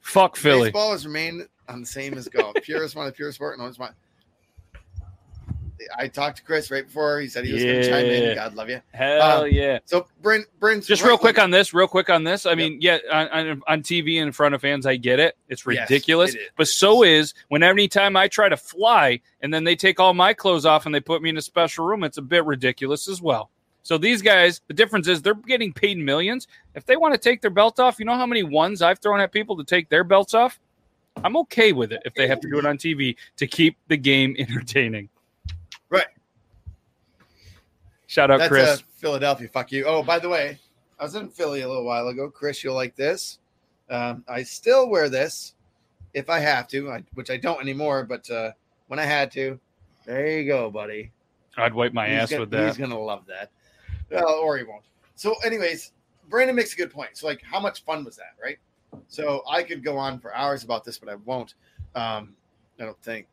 [0.00, 0.64] Fuck Philly.
[0.64, 2.56] Baseball has remained on the same as golf.
[2.62, 3.94] Purest one of the purest sport, and always one.
[5.96, 7.20] I talked to Chris right before.
[7.20, 8.34] He said he was going to chime in.
[8.34, 8.80] God love you.
[8.92, 9.78] Hell Um, yeah.
[9.84, 12.46] So, Brent, Brent's Just right real quick on this, real quick on this.
[12.46, 15.36] I mean, yeah, on, on, TV in front of fans, I get it.
[15.48, 16.34] It's Yes, ridiculous.
[16.56, 20.14] But so is when any time I try to fly and then they take all
[20.14, 23.06] my clothes off and they put me in a special room, it's a bit ridiculous
[23.06, 23.50] as well.
[23.82, 26.48] So these guys, the difference is they're getting paid millions.
[26.74, 29.20] If they want to take their belt off, you know how many ones I've thrown
[29.20, 30.58] at people to take their belts off?
[31.24, 33.96] I'm okay with it if they have to do it on TV to keep the
[33.96, 35.08] game entertaining.
[35.90, 36.06] Right.
[38.06, 38.68] Shout out That's Chris.
[38.68, 39.48] uh, Philadelphia.
[39.48, 39.84] Fuck you.
[39.86, 40.58] Oh, by the way,
[40.98, 42.30] I was in Philly a little while ago.
[42.30, 43.38] Chris, you'll like this.
[43.90, 45.54] Um, I still wear this
[46.14, 48.52] if I have to, I, which I don't anymore, but uh,
[48.88, 49.60] when I had to,
[50.06, 51.12] there you go, buddy.
[51.56, 52.66] I'd wipe my He's ass gonna, with that.
[52.68, 53.50] He's gonna love that.
[54.10, 54.84] Well, or he won't.
[55.16, 55.92] So, anyways,
[56.28, 57.10] Brandon makes a good point.
[57.14, 58.58] So, like, how much fun was that, right?
[59.08, 61.54] So, I could go on for hours about this, but I won't.
[61.94, 62.34] Um,
[62.80, 63.26] I don't think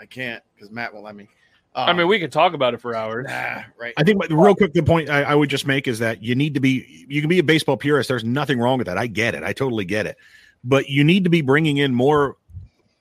[0.00, 1.28] I can't because Matt won't let me.
[1.74, 3.26] Um, I mean, we could talk about it for hours.
[3.28, 3.92] nah, right?
[3.96, 6.54] I think real quick the point I, I would just make is that you need
[6.54, 8.08] to be you can be a baseball purist.
[8.08, 8.96] There's nothing wrong with that.
[8.98, 9.42] I get it.
[9.42, 10.16] I totally get it.
[10.64, 12.36] But you need to be bringing in more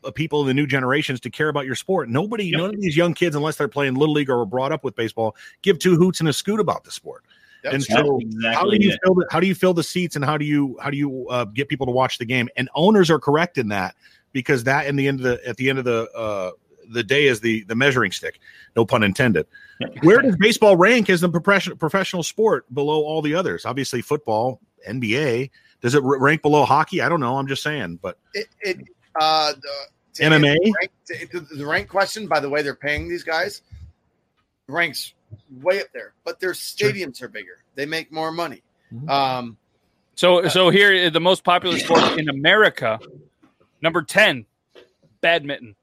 [0.04, 2.10] uh, people in the new generations to care about your sport.
[2.10, 2.60] Nobody, Yep.
[2.60, 4.96] none of these young kids, unless they're playing little league or were brought up with
[4.96, 7.24] baseball, give two hoots and a scoot about the sport.
[7.64, 7.74] Yep.
[7.74, 9.00] and so, exactly how do you it.
[9.04, 11.28] fill the, how do you fill the seats and how do you how do you
[11.30, 12.50] uh, get people to watch the game?
[12.56, 13.96] And owners are correct in that
[14.32, 16.52] because that in the end of the at the end of the uh,
[16.90, 18.40] the day is the the measuring stick.
[18.76, 19.48] No pun intended.
[20.02, 23.66] Where does baseball rank as the professional professional sport below all the others?
[23.66, 25.50] Obviously, football, NBA.
[25.82, 27.02] Does it rank below hockey?
[27.02, 27.38] I don't know.
[27.38, 28.78] I'm just saying, but it, it
[29.20, 30.56] uh, the, MMA?
[30.64, 33.62] the rank, to, to the rank question by the way they're paying these guys
[34.68, 35.14] ranks
[35.62, 37.64] way up there, but their stadiums are bigger.
[37.76, 38.64] They make more money.
[38.94, 39.10] Mhm.
[39.10, 39.58] Um,
[40.16, 43.00] So, so here the most popular sport in America.
[43.82, 44.46] Number ten,
[45.22, 45.76] badminton.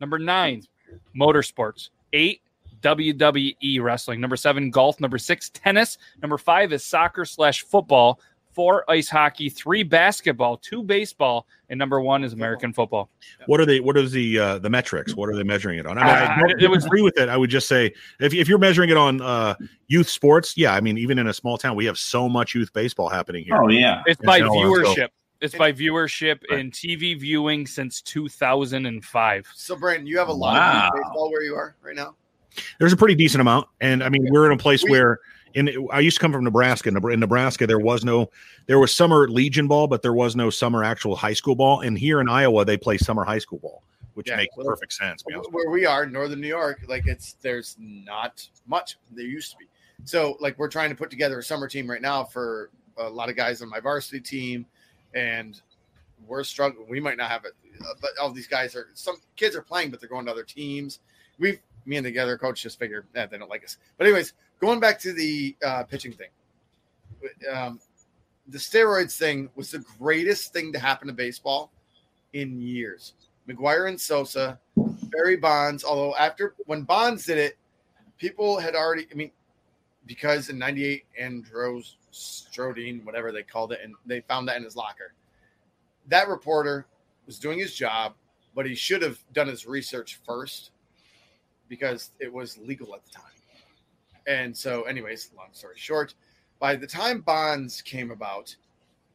[0.00, 0.62] Number nine,
[1.16, 1.90] motorsports.
[2.12, 2.42] Eight,
[2.82, 4.20] WWE wrestling.
[4.20, 5.00] Number seven, golf.
[5.00, 5.98] Number six, tennis.
[6.22, 8.20] Number five is soccer slash football.
[8.60, 9.48] Four, ice hockey.
[9.48, 10.58] Three, basketball.
[10.58, 11.46] Two, baseball.
[11.70, 13.08] And number one is American football.
[13.46, 13.80] what are they?
[13.80, 15.16] What is the uh, the metrics?
[15.16, 15.96] What are they measuring it on?
[15.96, 17.30] I mean, I Uh, don't it was- agree with it.
[17.30, 17.90] I would just say
[18.20, 19.54] if if you're measuring it on uh,
[19.88, 20.74] youth sports, yeah.
[20.74, 23.56] I mean, even in a small town, we have so much youth baseball happening here.
[23.56, 24.02] Oh yeah.
[24.04, 25.08] It's Yeah, by so on, so- viewership.
[25.40, 26.60] It's by viewership Right.
[26.60, 29.46] in TV viewing since 2005.
[29.54, 30.88] so Brandon, you have a lot Wow.
[30.88, 32.14] of baseball where you are right now.
[32.78, 35.18] There's a pretty decent amount, and I mean, we're in a place We- where.
[35.54, 36.88] In, I used to come from Nebraska.
[36.88, 38.30] In Nebraska, there was no,
[38.66, 41.80] there was summer Legion ball, but there was no summer actual high school ball.
[41.80, 43.82] And here in Iowa, they play summer high school ball,
[44.14, 45.24] which Yeah, makes well, perfect sense.
[45.50, 48.96] where we are, northern New York, like it's there's not much.
[49.12, 49.66] There used to be.
[50.04, 53.28] So like we're trying to put together a summer team right now for a lot
[53.28, 54.66] of guys on my varsity team,
[55.14, 55.60] and
[56.26, 56.88] we're struggling.
[56.88, 59.90] We might not have it, uh, but all these guys are some kids are playing,
[59.90, 61.00] but they're going to other teams.
[61.38, 63.78] We've me and the other coach just figured that they don't like us.
[63.96, 66.28] But anyways, going back to the uh, pitching thing,
[67.52, 67.80] um,
[68.48, 71.70] the steroids thing was the greatest thing to happen to baseball
[72.32, 73.14] in years.
[73.48, 75.84] McGwire and Sosa, Barry Bonds.
[75.84, 77.56] Although after when Bonds did it,
[78.18, 79.06] people had already.
[79.10, 79.30] I mean,
[80.06, 84.76] because in '98 Andros Strodine, whatever they called it, and they found that in his
[84.76, 85.14] locker.
[86.08, 86.86] That reporter
[87.26, 88.14] was doing his job,
[88.54, 90.70] but he should have done his research first
[91.68, 93.29] because it was legal at the time.
[94.26, 96.14] And so, anyways, long story short,
[96.58, 98.54] by the time Bonds came about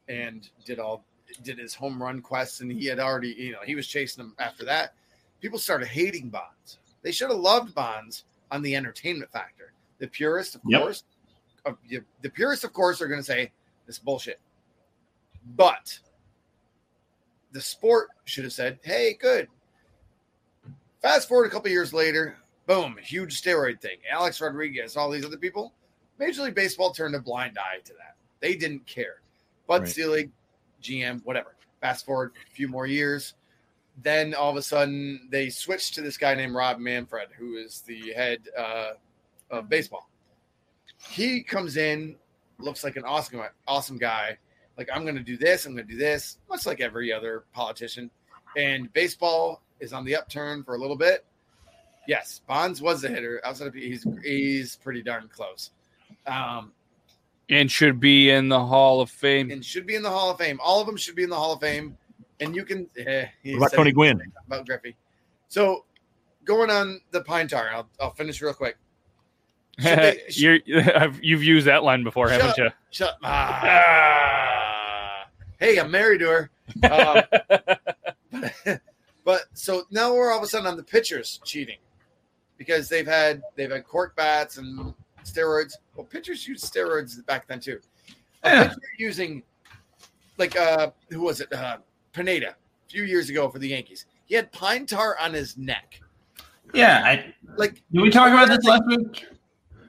[0.08, 1.04] and did all
[1.42, 4.34] did his home run quest, and he had already, you know, he was chasing them
[4.38, 4.94] after that.
[5.40, 6.78] People started hating Bonds.
[7.02, 9.72] They should have loved Bonds on the entertainment factor.
[9.98, 10.80] The purists, of Yep.
[10.80, 11.04] course,
[11.64, 13.52] of the purists, of course, are going to say
[13.86, 14.40] this bullshit.
[15.56, 15.98] But
[17.52, 19.48] the sport should have said, "Hey, good."
[21.02, 22.36] Fast forward a couple years later,
[22.66, 23.98] boom, huge steroid thing.
[24.10, 25.72] Alex Rodriguez, all these other people.
[26.18, 28.16] Major League Baseball turned a blind eye to that.
[28.40, 29.20] They didn't care.
[29.66, 29.90] Bud Right.
[29.90, 30.30] Selig,
[30.82, 31.56] GM, whatever.
[31.80, 33.34] Fast forward a few more years.
[34.02, 37.82] Then all of a sudden they switched to this guy named Rob Manfred, who is
[37.82, 38.92] the head uh,
[39.50, 40.08] of baseball.
[41.10, 42.16] He comes in,
[42.58, 44.38] looks like an awesome, awesome guy.
[44.76, 47.44] Like I'm going to do this, I'm going to do this, much like every other
[47.52, 48.10] politician.
[48.56, 51.24] And baseball is on the upturn for a little bit.
[52.08, 53.40] Yes, Bonds was the hitter.
[53.44, 55.70] Outside of he's he's pretty darn close.
[56.26, 56.72] Um,
[57.48, 59.50] And should be in the Hall of Fame.
[59.50, 60.58] and should be in the Hall of Fame.
[60.62, 61.96] All of them should be in the Hall of Fame.
[62.40, 62.88] And you can.
[62.98, 64.20] Eh, What about Tony Gwynn?
[64.46, 64.96] About Griffey.
[65.48, 65.84] So
[66.44, 68.76] going on the pine tar, I'll, I'll finish real quick.
[69.78, 70.58] Should they- You're,
[71.22, 72.70] you've used that line before, Shut haven't you?
[72.90, 73.16] Shut.
[73.22, 75.26] Ah.
[75.58, 76.50] Hey, I'm married to her.
[78.32, 78.40] Um,
[79.24, 81.78] but so now we're all of a sudden on the pitchers cheating
[82.58, 84.94] because they've had they've had cork bats and
[85.24, 85.72] steroids.
[85.94, 87.80] Well, pitchers used steroids back then too.
[88.42, 88.68] A Yeah.
[88.68, 89.42] pitcher using
[90.38, 91.52] like uh who was it?
[91.52, 91.78] Uh
[92.12, 94.06] Pineda a few years ago for the Yankees.
[94.26, 96.00] He had pine tar on his neck.
[96.74, 97.02] Yeah.
[97.04, 99.26] I, Like did we talk about this last week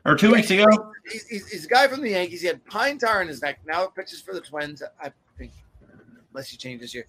[0.06, 0.66] or two weeks ago?
[1.12, 2.42] he's, he's, he's a guy from the Yankees.
[2.42, 3.60] He had pine tar in his neck.
[3.66, 4.84] Now it pitches for the Twins.
[5.02, 5.52] I think,
[6.32, 7.06] unless he changed this year,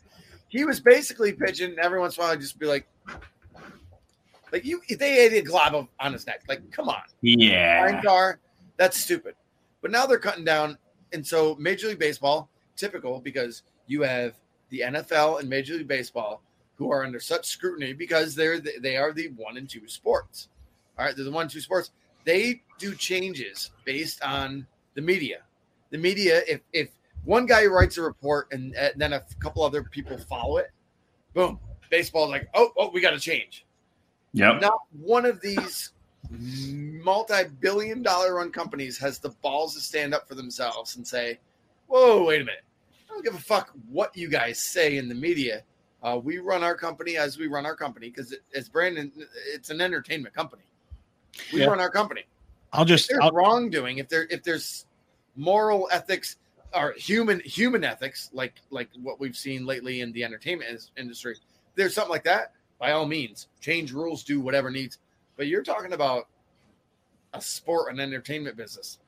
[0.48, 1.76] he was basically pitching.
[1.80, 2.86] Every once in a while, I'd just be like,
[4.52, 6.42] like you, they ate a glob of, on his neck.
[6.48, 8.00] Like, come on, Yeah.
[8.02, 8.38] tar.
[8.76, 9.34] That's stupid.
[9.80, 10.78] But now they're cutting down,
[11.12, 14.34] and so Major League Baseball, typical because you have
[14.70, 16.42] the NFL and Major League Baseball
[16.76, 20.48] who are under such scrutiny because they're the, they are the one and two sports.
[20.98, 21.90] All right, they're the one and two sports.
[22.24, 25.38] They do changes based on the media.
[25.90, 26.90] The media, if if
[27.24, 30.70] one guy writes a report and, and then a couple other people follow it,
[31.34, 31.58] boom,
[31.90, 33.64] baseball's like, oh, oh, we got to change.
[34.38, 34.60] Yep.
[34.60, 35.90] Not one of these
[36.30, 41.38] multi-billion dollar run companies has the balls to stand up for themselves and say,
[41.88, 42.62] whoa, wait a minute.
[43.08, 45.64] I don't give a fuck what you guys say in the media.
[46.04, 49.10] Uh, we run our company as we run our company because it's Brandon.
[49.52, 50.62] It's an entertainment company.
[51.52, 51.66] We Yeah.
[51.66, 52.24] run our company.
[52.72, 54.86] I'll If just there's I'll, wrongdoing, if there if there's
[55.34, 56.36] moral ethics
[56.74, 61.74] or human human ethics, like like what we've seen lately in the entertainment industry, if
[61.74, 62.52] there's something like that.
[62.78, 64.98] By all means, change rules, do whatever needs.
[65.36, 66.28] But you're talking about
[67.34, 68.98] a sport and entertainment business.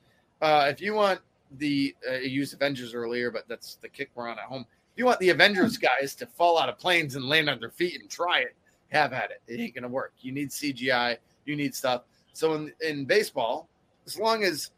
[0.41, 1.21] Uh, if you want
[1.59, 4.67] the uh, you used Avengers earlier, but that's the kick we're on at home.
[4.93, 7.71] If you want the Avengers guys to fall out of planes and land on their
[7.71, 8.55] feet and try it,
[8.91, 9.43] have at it.
[9.47, 10.13] It ain't gonna work.
[10.21, 11.17] You need CGI.
[11.45, 12.03] You need stuff.
[12.33, 13.69] So in in baseball,
[14.07, 14.71] as long as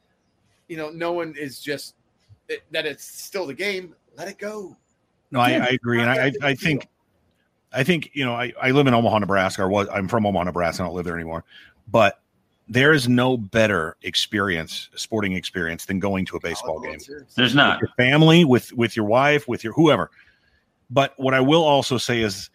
[0.69, 1.95] you know no one is just
[2.49, 4.77] it, that it's still the game, let it go.
[5.31, 6.89] no, I, I agree, and I I, I think
[7.73, 10.45] I think you know I, I live in Omaha, Nebraska, or was I'm from Omaha,
[10.45, 10.83] Nebraska.
[10.83, 11.45] I don't live there anymore,
[11.89, 12.21] but
[12.69, 16.99] there is no better experience, sporting experience, than going to a baseball game.
[17.35, 17.81] There's not.
[17.81, 20.11] with your family, with with your wife, with your whoever.
[20.91, 22.51] But what I will also say is,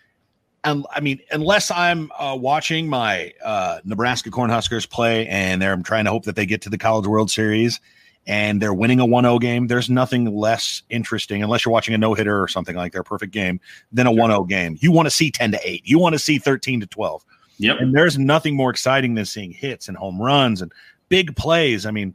[0.63, 5.83] and I mean, unless I'm uh, watching my uh, Nebraska Cornhuskers play and they're I'm
[5.83, 7.79] trying to hope that they get to the College World Series
[8.27, 12.13] and they're winning a 1-0 game, there's nothing less interesting unless you're watching a no
[12.13, 13.59] hitter or something like their perfect game
[13.91, 14.77] than a 1-0 game.
[14.81, 15.81] You want to see 10 to 8.
[15.85, 17.25] You want to see 13 to 12.
[17.59, 17.77] Yep.
[17.79, 20.71] And there's nothing more exciting than seeing hits and home runs and
[21.09, 21.85] big plays.
[21.87, 22.13] I mean,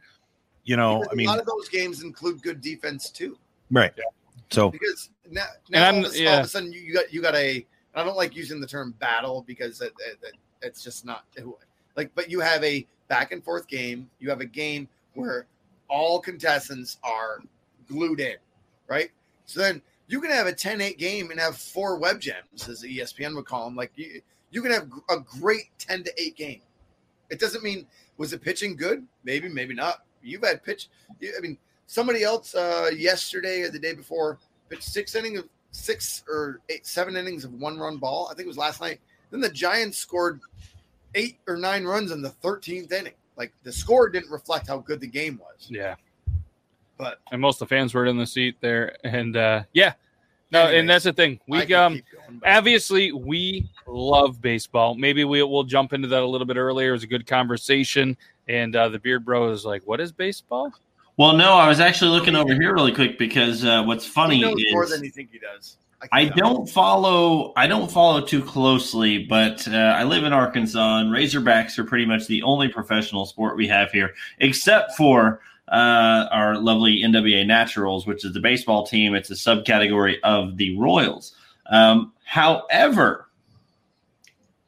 [0.64, 3.36] you know, Because I mean, a lot of those games include good defense too.
[3.70, 3.92] right.
[4.50, 6.92] So because now, And now I'm- all, of a, all of a sudden you, you
[6.94, 10.34] got you got a I don't like using the term battle because it, it, it-
[10.60, 11.24] it's just not
[11.96, 15.46] like but you have a back and forth game you have a game where
[15.92, 17.40] all contestants are
[17.86, 18.36] glued in
[18.88, 19.10] right?
[19.46, 23.34] So then you can have a 10-8 game and have four web gems as espn
[23.34, 24.20] would call them like you,
[24.50, 26.60] you can have a great 10 to 8 game.
[27.30, 27.86] It doesn't mean
[28.18, 29.06] was the pitching good?
[29.24, 30.04] Maybe maybe not.
[30.22, 30.88] You've had pitch
[31.36, 34.38] i mean somebody else uh yesterday or the day before
[34.68, 38.28] pitched six innings of six or eight seven innings of one run ball.
[38.30, 39.00] I think it was last night.
[39.30, 40.40] Then the giants scored
[41.14, 45.00] eight or nine runs in the 13th inning like the score didn't reflect how good
[45.00, 45.96] the game was Yeah.
[46.96, 48.96] but And most of the fans were in the seat there.
[49.04, 49.94] And uh, yeah.
[50.52, 51.40] No, Anyways, and that's the thing.
[51.48, 54.94] We um going, obviously we love baseball.
[54.94, 56.90] Maybe we will jump into that a little bit earlier.
[56.90, 58.16] It was a good conversation.
[58.48, 60.72] And uh, the beard bro is like, "What is baseball?"
[61.16, 64.42] Well, no, I was actually looking over here really quick because uh, what's funny he
[64.42, 67.52] knows more than you think he does can I don't follow.
[67.56, 72.06] I don't follow too closely, but uh, I live in Arkansas, and Razorbacks are pretty
[72.06, 78.06] much the only professional sport we have here, except for uh, our lovely NWA Naturals,
[78.06, 79.14] which is the baseball team.
[79.14, 81.36] It's a subcategory of the Royals.
[81.66, 83.28] Um, however,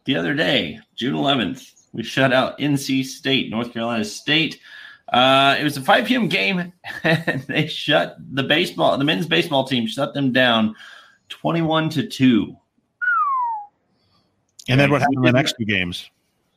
[0.04, 4.60] the other day, June 11th, we shut out NC State, North Carolina State.
[5.12, 6.28] Uh, it was a 5 p.m.
[6.28, 6.72] game,
[7.02, 10.74] and they shut the baseball, the men's baseball team shut them down
[11.28, 12.56] 21 to 2.
[14.68, 16.10] And then what happened in the next two games?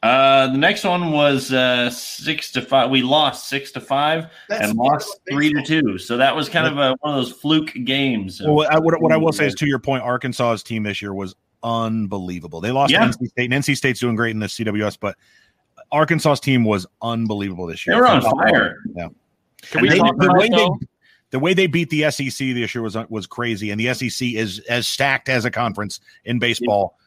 [0.03, 2.89] Uh, the next one was uh, six to five.
[2.89, 5.97] We lost six to five That's and lost of three to two.
[5.97, 8.41] So that was kind of a, one of those fluke games.
[8.45, 11.13] Well, I, what, what I will say is, to your point, Arkansas's team this year
[11.13, 12.61] was unbelievable.
[12.61, 12.99] They lost Yeah.
[12.99, 15.17] to NC State, and NC State's doing great in the CWS, but
[15.91, 17.95] Arkansas's team was unbelievable this year.
[17.95, 18.77] They were on fire.
[18.95, 19.07] Yeah.
[19.63, 20.79] Can And we they- talk the about way they though?
[21.31, 24.29] The way they beat the SEC this year was uh, was crazy, and the SEC
[24.29, 26.97] is as stacked as a conference in baseball,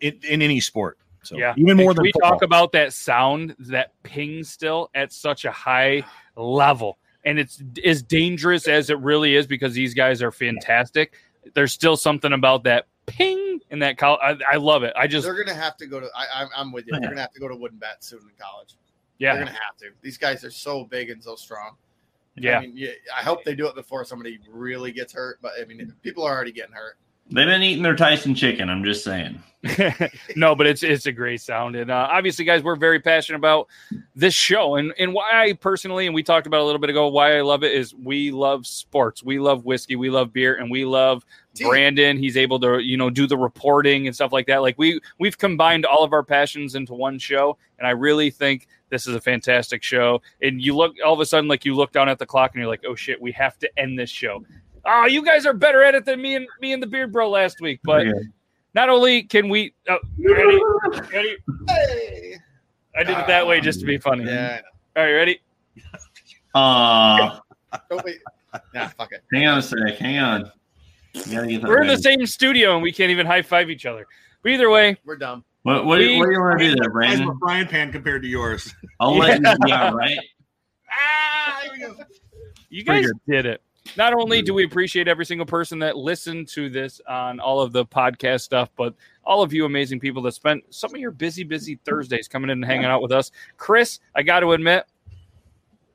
[0.00, 0.98] in, in any sport.
[1.22, 1.54] So Yeah.
[1.56, 2.30] even more Can than we football.
[2.32, 6.04] talk about that sound that pings still at such a high
[6.36, 11.14] level and it's as dangerous as it really is because these guys are fantastic
[11.54, 15.24] there's still something about that ping in that col- I, I love it i just
[15.24, 16.98] they're gonna have to go to I, I'm, I'm with you Yeah.
[17.00, 18.74] they're gonna have to go to wooden bat soon in college
[19.18, 21.76] yeah they're gonna have to these guys are so big and so strong
[22.36, 25.38] yeah I mean, yeah, I hope they do it before somebody really gets hurt.
[25.40, 26.96] But I mean, people are already getting hurt.
[27.30, 28.68] They've been eating their Tyson chicken.
[28.68, 29.42] I'm just saying.
[30.36, 33.66] no, but it's it's a great sound, and uh, obviously, guys, we're very passionate about
[34.14, 37.08] this show, and and why I personally, and we talked about a little bit ago,
[37.08, 40.70] why I love it is we love sports, we love whiskey, we love beer, and
[40.70, 41.24] we love
[41.58, 42.18] Brandon.
[42.18, 44.58] He's able to you know do the reporting and stuff like that.
[44.58, 48.68] Like we we've combined all of our passions into one show, and I really think
[48.94, 50.22] this is a fantastic show.
[50.40, 52.60] And you look all of a sudden, like you look down at the clock, and
[52.60, 54.44] you're like, oh shit, we have to end this show.
[54.86, 57.28] Oh, you guys are better at it than me and me and the beard bro
[57.28, 58.12] last week, but Yeah.
[58.74, 60.60] Not only can we, oh, ready,
[61.12, 61.36] ready?
[61.68, 62.36] Hey.
[62.96, 64.24] I did it that way just to be funny.
[64.24, 64.60] Yeah.
[64.96, 65.40] All right, ready?
[66.54, 67.38] Uh,
[67.90, 68.20] Oh wait.
[68.72, 69.22] Nah, fuck it.
[69.32, 69.96] hang on a sec.
[69.98, 70.50] Hang on.
[71.12, 73.70] You gotta get that We're in the same studio and we can't even high five
[73.70, 74.06] each other.
[74.42, 75.44] But either way, We're dumb.
[75.64, 77.28] What, what, do you- what do you want to do there, Mine's Brandon?
[77.28, 78.72] a frying pan compared to yours.
[79.00, 80.18] I'll let you be all right.
[80.90, 81.96] Ah, here we go.
[82.68, 83.62] you Pretty guys did it.
[83.96, 87.72] Not only do we appreciate every single person that listened to this on all of
[87.72, 88.94] the podcast stuff, but
[89.24, 92.58] all of you amazing people that spent some of your busy, busy Thursdays coming in
[92.58, 93.30] and hanging out with us.
[93.58, 94.84] Chris, I got to admit,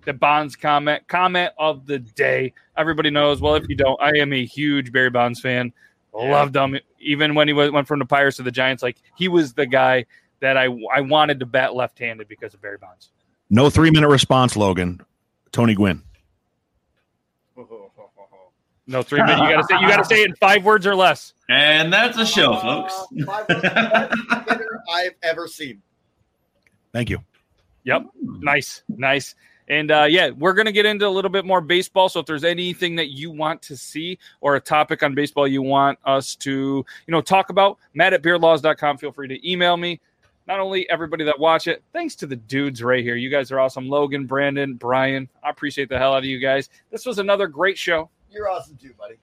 [0.05, 2.53] the Bonds comment, comment of the day.
[2.78, 3.41] Everybody knows.
[3.41, 5.74] Well, if you don't, I am a huge Barry Bonds fan.
[6.14, 6.78] Loved him.
[6.99, 9.66] Even when he went went from the Pirates to the Giants, like he was the
[9.66, 10.05] guy
[10.39, 13.12] that I I wanted to bat left handed because of Barry Bonds.
[13.49, 15.01] No three minute response, Logan.
[15.51, 16.03] Tony Gwynn.
[18.88, 19.41] No three minutes.
[19.41, 21.34] You gotta say you gotta say it in five words or less.
[21.47, 22.93] And that's a show, folks.
[22.93, 25.82] Uh, five of the best hitter I've ever seen.
[26.91, 27.20] Thank you.
[27.84, 28.05] Yep.
[28.22, 28.84] Nice.
[28.89, 29.36] Nice.
[29.70, 32.09] And uh, yeah, we're going to get into a little bit more baseball.
[32.09, 35.61] So if there's anything that you want to see or a topic on baseball you
[35.61, 36.51] want us to,
[37.05, 38.97] you know, talk about, Matt at beardlaws.com.
[38.97, 40.01] Feel free to email me.
[40.47, 43.15] Not only everybody that watch it, thanks to the dudes right here.
[43.15, 43.88] You guys are awesome.
[43.88, 45.30] Logan, Brandon, Brian.
[45.43, 46.70] I appreciate the hell out of you guys.
[46.89, 48.09] This was another great show.
[48.32, 49.15] You're awesome too, buddy.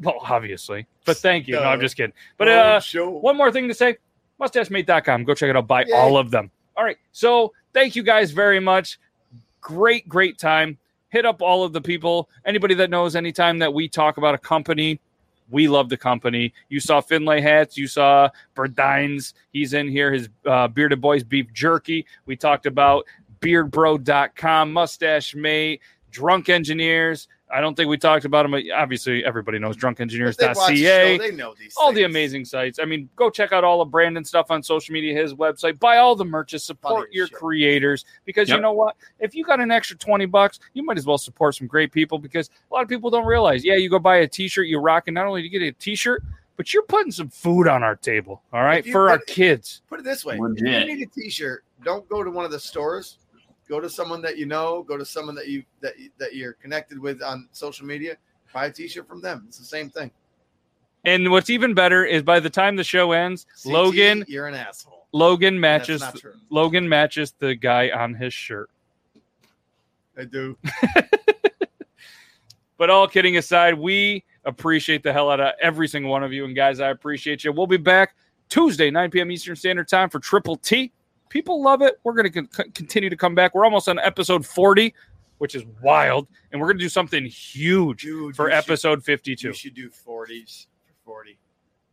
[0.00, 0.86] Well, obviously.
[1.04, 1.54] But thank you.
[1.54, 1.64] No.
[1.64, 2.12] I'm just kidding.
[2.36, 3.96] But uh one more thing to say
[4.40, 5.24] mustachemate.com.
[5.24, 5.66] Go check it out.
[5.66, 5.92] Buy Yay.
[5.92, 6.52] all of them.
[6.76, 6.98] All right.
[7.10, 9.00] So thank you guys very much.
[9.60, 10.78] Great, great time.
[11.08, 12.28] Hit up all of the people.
[12.44, 15.00] Anybody that knows anytime that we talk about a company,
[15.50, 16.52] we love the company.
[16.68, 17.76] You saw Finlay hats.
[17.76, 19.32] You saw Burdines.
[19.50, 20.12] He's in here.
[20.12, 22.06] His uh, Bearded Boys beef jerky.
[22.26, 23.06] We talked about
[23.40, 25.80] beerdbro.com, mustache mate,
[26.10, 27.28] drunk engineers.
[27.50, 28.50] I don't think we talked about them.
[28.52, 31.74] But obviously, everybody knows If they the drunkengineers.ca They know these.
[31.76, 32.78] all the amazing sites.
[32.78, 35.98] I mean, go check out all of Brandon's stuff on social media, his website, buy
[35.98, 37.36] all the merches, support Funny your shit.
[37.36, 38.96] creators because you know what?
[39.18, 42.18] If you got an extra 20 bucks, you might as well support some great people
[42.18, 45.04] because a lot of people don't realize, yeah, you go buy a t-shirt, you rock
[45.08, 46.22] and not only do you get a t-shirt,
[46.58, 49.82] but you're putting some food on our table, all right, for our put- kids.
[49.88, 50.64] Put it this way: if you
[50.96, 53.18] need a T-shirt, don't go to one of the stores.
[53.68, 54.82] Go to someone that you know.
[54.82, 58.16] Go to someone that you that that you're connected with on social media.
[58.52, 59.44] Buy a T-shirt from them.
[59.48, 60.10] It's the same thing.
[61.04, 64.54] And what's even better is by the time the show ends, CT, Logan you're an
[64.54, 65.06] asshole.
[65.12, 66.02] Logan matches.
[66.50, 68.70] Logan matches the guy on his shirt.
[70.16, 70.56] I do.
[72.78, 76.44] But all kidding aside, we appreciate the hell out of every single one of you.
[76.44, 77.52] And guys, I appreciate you.
[77.52, 78.14] We'll be back
[78.48, 79.30] Tuesday, 9 p.m.
[79.32, 80.92] Eastern Standard Time for Triple T.
[81.28, 81.98] People love it.
[82.04, 83.54] We're going to con- continue to come back.
[83.54, 84.94] We're almost on episode 40,
[85.38, 86.26] which is wild.
[86.52, 89.48] And we're going to do something huge Dude, for you should- episode 52.
[89.48, 90.66] We should do 40s
[91.04, 91.38] for 40.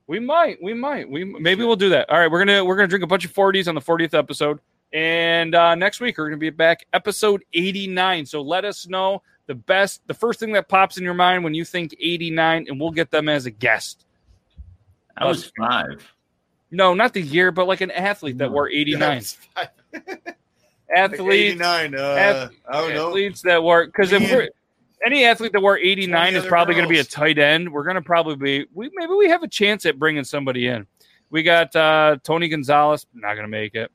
[0.08, 2.08] We might, we might, we maybe we'll do that.
[2.12, 4.60] All right, we're gonna we're gonna drink a bunch of 40s on the 40th episode,
[4.94, 8.28] and uh, next week we're gonna be back episode 89.
[8.28, 11.56] So let us know the best, the first thing that pops in your mind when
[11.56, 14.06] you think 89, and we'll get them as a guest.
[15.18, 16.08] I was five.
[16.72, 19.24] No, not the year, but like an athlete that wore 89.
[20.96, 21.96] Athletes, 89.
[21.96, 23.08] Uh, ath- I don't know.
[23.08, 24.50] athletes that wore because if we're
[25.06, 27.72] any athlete that wore 89 is probably going to be a tight end.
[27.72, 30.86] We're going to probably be we maybe we have a chance at bringing somebody in.
[31.30, 33.92] We got uh Tony Gonzalez, not going to make it.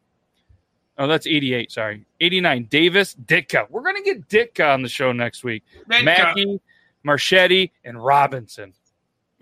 [0.99, 1.73] Oh, that's 88.
[1.73, 2.65] Sorry, 89.
[2.65, 3.71] Davis Ditka.
[3.71, 5.65] We're going to get Ditka on the show next week.
[5.87, 6.61] Mackey,
[7.05, 8.75] Marchetti, and Robinson.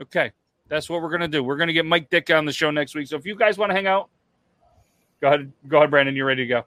[0.00, 0.30] Okay,
[0.68, 1.42] that's what we're going to do.
[1.42, 3.06] We're going to get Mike Ditka on the show next week.
[3.08, 4.08] So if you guys want to hang out,
[5.20, 5.52] go ahead.
[5.66, 6.14] Go ahead, Brandon.
[6.14, 6.64] You're ready to go.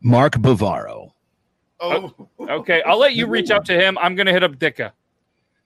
[0.00, 1.12] Mark Bavaro.
[1.80, 3.96] Oh, Okay, I'll let you reach out to him.
[3.98, 4.92] I'm going to hit up Ditka.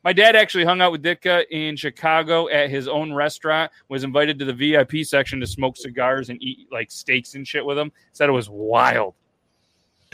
[0.05, 3.71] My dad actually hung out with Ditka in Chicago at his own restaurant.
[3.89, 7.65] Was invited to the VIP section to smoke cigars and eat like steaks and shit
[7.65, 7.91] with him.
[8.13, 9.15] Said it was wild.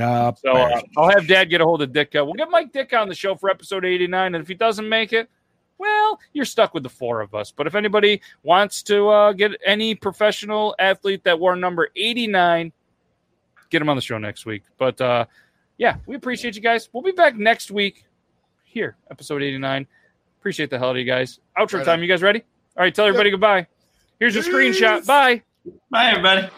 [0.00, 2.24] Uh, So uh, I'll have Dad get a hold of Ditka.
[2.24, 5.12] We'll get Mike Ditka on the show for episode 89, and if he doesn't make
[5.12, 5.28] it,
[5.78, 7.50] well, you're stuck with the four of us.
[7.50, 12.72] But if anybody wants to uh, get any professional athlete that wore number 89,
[13.70, 14.62] get him on the show next week.
[14.78, 15.26] But uh,
[15.78, 16.88] yeah, we appreciate you guys.
[16.92, 18.04] We'll be back next week
[18.64, 19.86] here, episode 89.
[20.40, 21.40] Appreciate the hell out of you guys.
[21.58, 21.98] Outro Right time.
[21.98, 22.02] on.
[22.02, 22.44] You guys ready?
[22.76, 23.66] All right, tell everybody goodbye.
[24.20, 24.80] Here's your Peace.
[24.80, 25.06] screenshot.
[25.06, 25.42] Bye.
[25.90, 26.48] Bye, everybody.